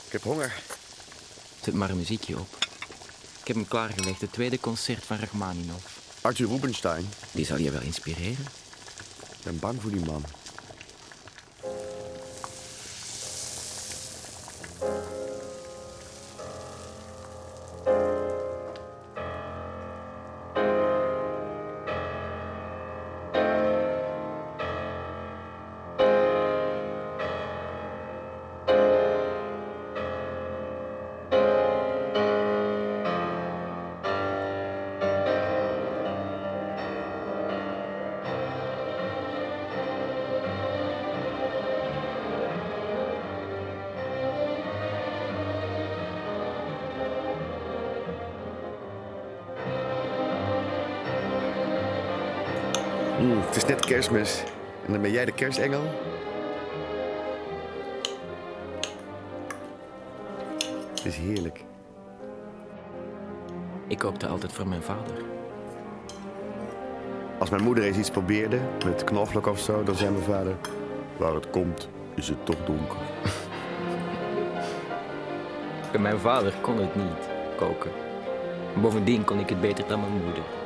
Ik 0.07 0.13
heb 0.13 0.23
honger. 0.23 0.63
Zet 1.63 1.75
maar 1.75 1.91
een 1.91 1.97
muziekje 1.97 2.39
op. 2.39 2.57
Ik 3.41 3.47
heb 3.47 3.57
hem 3.57 3.69
klaargelegd, 3.69 4.21
het 4.21 4.33
tweede 4.33 4.61
concert 4.61 5.05
van 5.05 5.19
Rachmaninov. 5.19 5.85
Arthur 6.21 6.49
Rubinstein. 6.49 7.09
Die 7.33 7.47
zal 7.47 7.59
je 7.59 7.71
wel 7.71 7.81
inspireren. 7.81 8.47
Ik 9.31 9.43
ben 9.43 9.59
bang 9.59 9.83
voor 9.83 9.91
die 9.91 10.05
man. 10.05 10.25
Kerstmis. 54.09 54.43
En 54.87 54.93
dan 54.93 55.03
ben 55.03 55.11
jij 55.11 55.25
de 55.25 55.33
kerstengel? 55.33 55.83
Het 60.91 61.05
is 61.05 61.17
heerlijk. 61.17 61.65
Ik 63.87 63.99
kookte 63.99 64.27
altijd 64.27 64.53
voor 64.53 64.69
mijn 64.69 64.83
vader. 64.83 65.17
Als 67.39 67.51
mijn 67.51 67.63
moeder 67.63 67.85
eens 67.85 67.97
iets 67.97 68.11
probeerde, 68.11 68.61
met 68.85 69.05
knoflook 69.05 69.47
of 69.47 69.61
zo, 69.61 69.83
dan 69.83 69.95
zei 69.95 70.11
mijn 70.11 70.25
vader... 70.25 70.55
Waar 71.17 71.35
het 71.35 71.51
komt, 71.51 71.89
is 72.15 72.29
het 72.29 72.47
toch 72.47 72.65
donker. 72.67 72.99
Bij 75.93 76.01
mijn 76.01 76.19
vader 76.19 76.53
kon 76.61 76.79
het 76.79 76.95
niet, 76.95 77.29
koken. 77.57 77.91
Bovendien 78.81 79.25
kon 79.25 79.39
ik 79.39 79.49
het 79.49 79.61
beter 79.61 79.87
dan 79.89 80.01
mijn 80.01 80.25
moeder. 80.25 80.64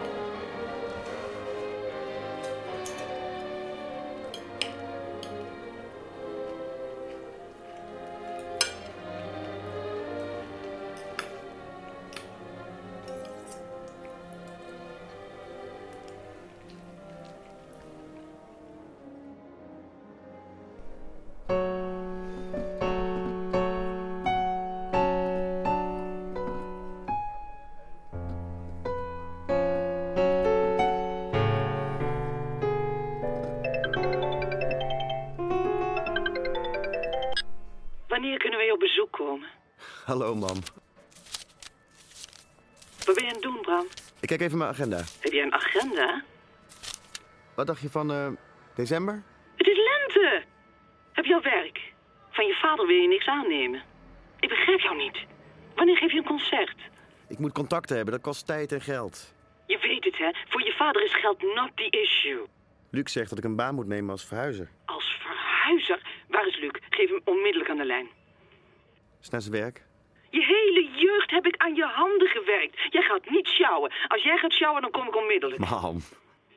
Hallo, 40.19 40.35
mam. 40.35 40.59
Wat 43.05 43.15
ben 43.15 43.25
je 43.25 43.29
aan 43.29 43.33
het 43.33 43.43
doen, 43.43 43.61
Bram? 43.61 43.87
Ik 44.21 44.29
kijk 44.29 44.41
even 44.41 44.59
mijn 44.59 44.71
agenda. 44.71 44.97
Heb 45.21 45.33
jij 45.33 45.43
een 45.43 45.55
agenda? 45.55 46.25
Wat 47.55 47.67
dacht 47.67 47.81
je 47.81 47.91
van 47.91 48.13
eh, 48.13 48.29
december? 48.75 49.23
Het 49.57 49.67
is 49.67 49.77
lente! 49.77 50.45
Heb 51.13 51.25
je 51.25 51.35
al 51.35 51.43
werk? 51.43 51.93
Van 52.31 52.47
je 52.47 52.55
vader 52.55 52.87
wil 52.87 52.97
je 52.97 53.09
niks 53.09 53.27
aannemen. 53.27 53.83
Ik 54.41 54.49
begrijp 54.49 54.81
jou 54.81 54.97
niet. 54.97 55.19
Wanneer 55.75 55.97
geef 55.97 56.13
je 56.13 56.19
een 56.19 56.25
concert? 56.25 56.77
Ik 57.29 57.39
moet 57.39 57.53
contacten 57.53 57.97
hebben, 57.97 58.15
dat 58.15 58.23
kost 58.23 58.47
tijd 58.47 58.73
en 58.73 58.81
geld. 58.81 59.35
Je 59.67 59.79
weet 59.79 60.05
het, 60.05 60.19
hè? 60.19 60.31
Voor 60.49 60.65
je 60.65 60.73
vader 60.73 61.05
is 61.05 61.15
geld 61.15 61.43
not 61.43 61.71
the 61.75 61.91
issue. 61.91 62.47
Luc 62.91 63.13
zegt 63.13 63.29
dat 63.29 63.39
ik 63.39 63.45
een 63.45 63.57
baan 63.57 63.75
moet 63.75 63.87
nemen 63.87 64.11
als 64.11 64.25
verhuizer. 64.25 64.71
Als 64.85 65.19
verhuizer? 65.21 66.03
Waar 66.29 66.47
is 66.47 66.59
Luc? 66.59 66.71
Geef 66.91 67.09
hem 67.09 67.21
onmiddellijk 67.25 67.71
aan 67.71 67.77
de 67.77 67.85
lijn. 67.85 68.09
Is 69.21 69.29
naar 69.29 69.41
zijn 69.41 69.55
werk? 69.55 69.87
Jeugd 71.09 71.31
heb 71.31 71.47
ik 71.47 71.57
aan 71.57 71.75
je 71.75 71.85
handen 71.85 72.29
gewerkt. 72.29 72.75
Jij 72.91 73.03
gaat 73.03 73.31
niet 73.31 73.49
sjouwen. 73.49 73.93
Als 74.09 74.23
jij 74.23 74.37
gaat 74.37 74.53
sjouwen, 74.53 74.83
dan 74.83 74.91
kom 74.91 75.07
ik 75.07 75.17
onmiddellijk. 75.17 75.61
Mam. 75.71 75.97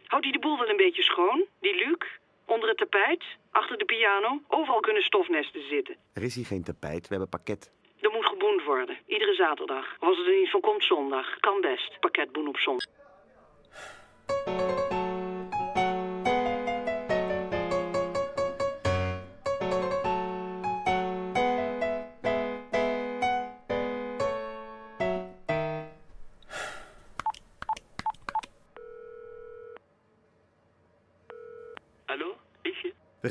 Houdt 0.06 0.26
hij 0.26 0.34
de 0.34 0.40
boel 0.40 0.58
wel 0.58 0.70
een 0.70 0.84
beetje 0.86 1.04
schoon, 1.04 1.46
die 1.60 1.76
Luc? 1.76 2.02
Onder 2.46 2.70
het 2.70 2.78
tapijt? 2.78 3.24
Achter 3.52 3.78
de 3.78 3.86
piano? 3.86 4.42
Overal 4.48 4.80
kunnen 4.80 5.04
stofnesten 5.04 5.68
zitten. 5.70 5.96
Er 6.14 6.24
is 6.24 6.36
hier 6.36 6.46
geen 6.46 6.64
tapijt, 6.64 7.08
we 7.08 7.14
hebben 7.16 7.30
pakket. 7.30 7.72
Er 8.02 8.12
moet 8.12 8.26
geboend 8.26 8.64
worden. 8.64 8.98
Iedere 9.06 9.34
zaterdag. 9.34 9.86
Of 10.00 10.08
als 10.08 10.18
het 10.18 10.28
er 10.28 10.40
niet 10.40 10.50
van 10.50 10.62
komt, 10.62 10.84
zondag. 10.84 11.40
Kan 11.40 11.62
best. 11.62 12.00
Pakketboen 12.00 12.48
op 12.48 12.58
zondag. 12.58 12.81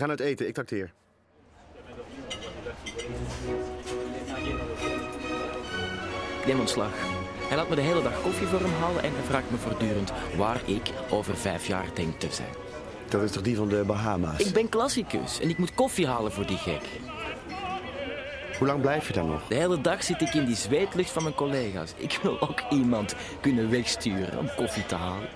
Gaan 0.01 0.11
uit 0.11 0.21
eten, 0.21 0.49
ik 0.49 0.55
trakteer. 0.55 0.93
Ik 6.41 6.47
neem 6.47 6.61
ontslag. 6.61 6.91
Hij 7.49 7.57
laat 7.57 7.69
me 7.69 7.75
de 7.75 7.81
hele 7.81 8.03
dag 8.03 8.23
koffie 8.23 8.47
voor 8.47 8.61
hem 8.61 8.73
halen 8.81 9.03
en 9.03 9.13
hij 9.13 9.23
vraagt 9.23 9.51
me 9.51 9.57
voortdurend 9.57 10.13
waar 10.37 10.61
ik 10.65 10.91
over 11.11 11.37
vijf 11.37 11.67
jaar 11.67 11.87
denk 11.95 12.21
te 12.21 12.29
zijn. 12.31 12.49
Dat 13.09 13.23
is 13.23 13.31
toch 13.31 13.43
die 13.43 13.57
van 13.57 13.69
de 13.69 13.85
Bahama's? 13.87 14.39
Ik 14.39 14.53
ben 14.53 14.69
klassicus 14.69 15.41
en 15.41 15.49
ik 15.49 15.59
moet 15.59 15.75
koffie 15.75 16.07
halen 16.07 16.33
voor 16.33 16.47
die 16.47 16.57
gek. 16.57 16.83
Hoe 18.59 18.69
lang 18.69 18.81
blijf 18.81 19.07
je 19.07 19.13
dan 19.13 19.27
nog? 19.27 19.47
De 19.49 19.55
hele 19.55 19.81
dag 19.81 20.05
zit 20.05 20.21
ik 20.21 20.35
in 20.35 20.45
die 20.45 20.57
zweetlucht 20.57 21.11
van 21.11 21.23
mijn 21.23 21.35
collega's. 21.35 21.93
Ik 21.97 22.19
wil 22.23 22.41
ook 22.41 22.61
iemand 22.71 23.15
kunnen 23.41 23.71
wegsturen 23.71 24.39
om 24.39 24.51
koffie 24.57 24.87
te 24.87 24.95
halen. 24.95 25.29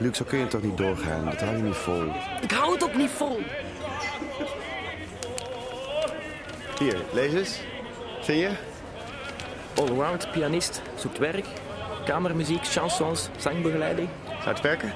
Luc, 0.00 0.16
zo 0.16 0.24
kun 0.24 0.38
je 0.38 0.46
toch 0.46 0.62
niet 0.62 0.76
doorgaan? 0.76 1.24
Dat 1.24 1.40
hou 1.40 1.56
je 1.56 1.62
niet 1.62 1.74
vol. 1.74 2.04
Ik 2.42 2.50
hou 2.50 2.72
het 2.72 2.84
ook 2.84 2.94
niet 2.94 3.10
vol. 3.10 3.38
Hier, 6.78 6.96
lees 7.12 7.32
eens. 7.32 7.60
Zing 8.20 8.40
je? 8.40 8.50
Allround 9.74 10.30
pianist, 10.30 10.82
zoekt 10.94 11.18
werk. 11.18 11.46
Kamermuziek, 12.04 12.64
chansons, 12.64 13.28
zangbegeleiding. 13.36 14.08
Zou 14.24 14.48
het 14.48 14.60
werken? 14.60 14.92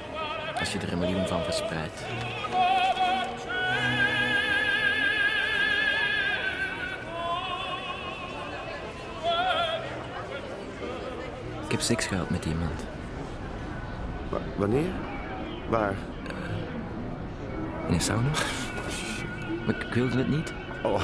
Als 0.59 0.73
je 0.73 0.79
er 0.79 0.93
een 0.93 0.99
miljoen 0.99 1.27
van 1.27 1.43
verspreidt. 1.43 2.01
Ik 11.65 11.71
heb 11.71 11.81
seks 11.81 12.07
gehad 12.07 12.31
met 12.31 12.45
iemand. 12.45 12.94
Wa- 14.35 14.41
wanneer? 14.57 14.85
Waar? 15.69 15.95
In 17.89 17.95
een 17.95 18.01
sauna. 18.01 18.29
Maar 19.67 19.75
ik 19.89 19.95
wilde 19.95 20.17
het 20.19 20.29
niet. 20.29 20.53
Oh, 20.83 21.03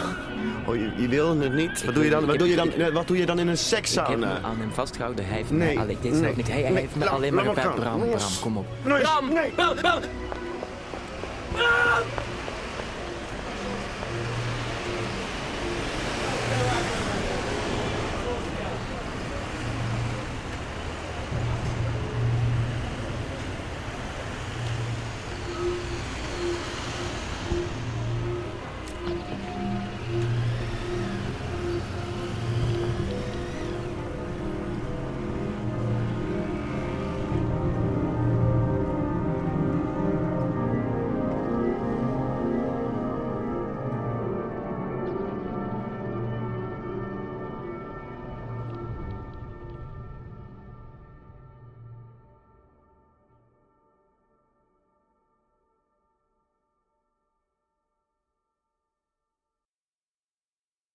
oh 0.66 0.74
je, 0.76 0.91
je 0.97 1.09
wil 1.09 1.39
het 1.39 1.53
niet? 1.55 1.85
Wat 1.85 1.95
doe 1.95 2.05
je 2.05 2.11
dan, 2.11 2.26
wat 2.26 2.39
doe 2.39 2.49
je 2.49 2.57
dan, 2.57 2.93
wat 2.93 3.07
doe 3.07 3.16
je 3.18 3.26
dan 3.26 3.39
in 3.39 3.47
een 3.49 3.53
Ik 3.55 3.59
heb 3.61 3.68
sekssauna? 3.68 4.26
me 4.26 4.47
aan 4.47 4.57
hem 4.59 4.70
vastgehouden. 4.72 5.26
Hij 5.26 5.37
heeft 5.37 5.51
Nee, 5.51 5.74
mij 5.74 5.83
alleen... 5.83 5.97
Dit 6.01 6.20
nee, 6.20 6.33
niet. 6.37 6.49
Hij, 6.49 6.62
nee, 6.62 6.72
heeft 6.72 6.97
me 6.97 7.09
alleen 7.09 7.35
maar. 7.35 7.45
Bram. 7.45 7.74
Bram, 7.74 8.01
kom 8.41 8.57
op. 8.57 8.66
Bram! 8.83 9.33
nee. 9.33 9.51
Bram! 9.51 9.74
Bram! 9.74 10.01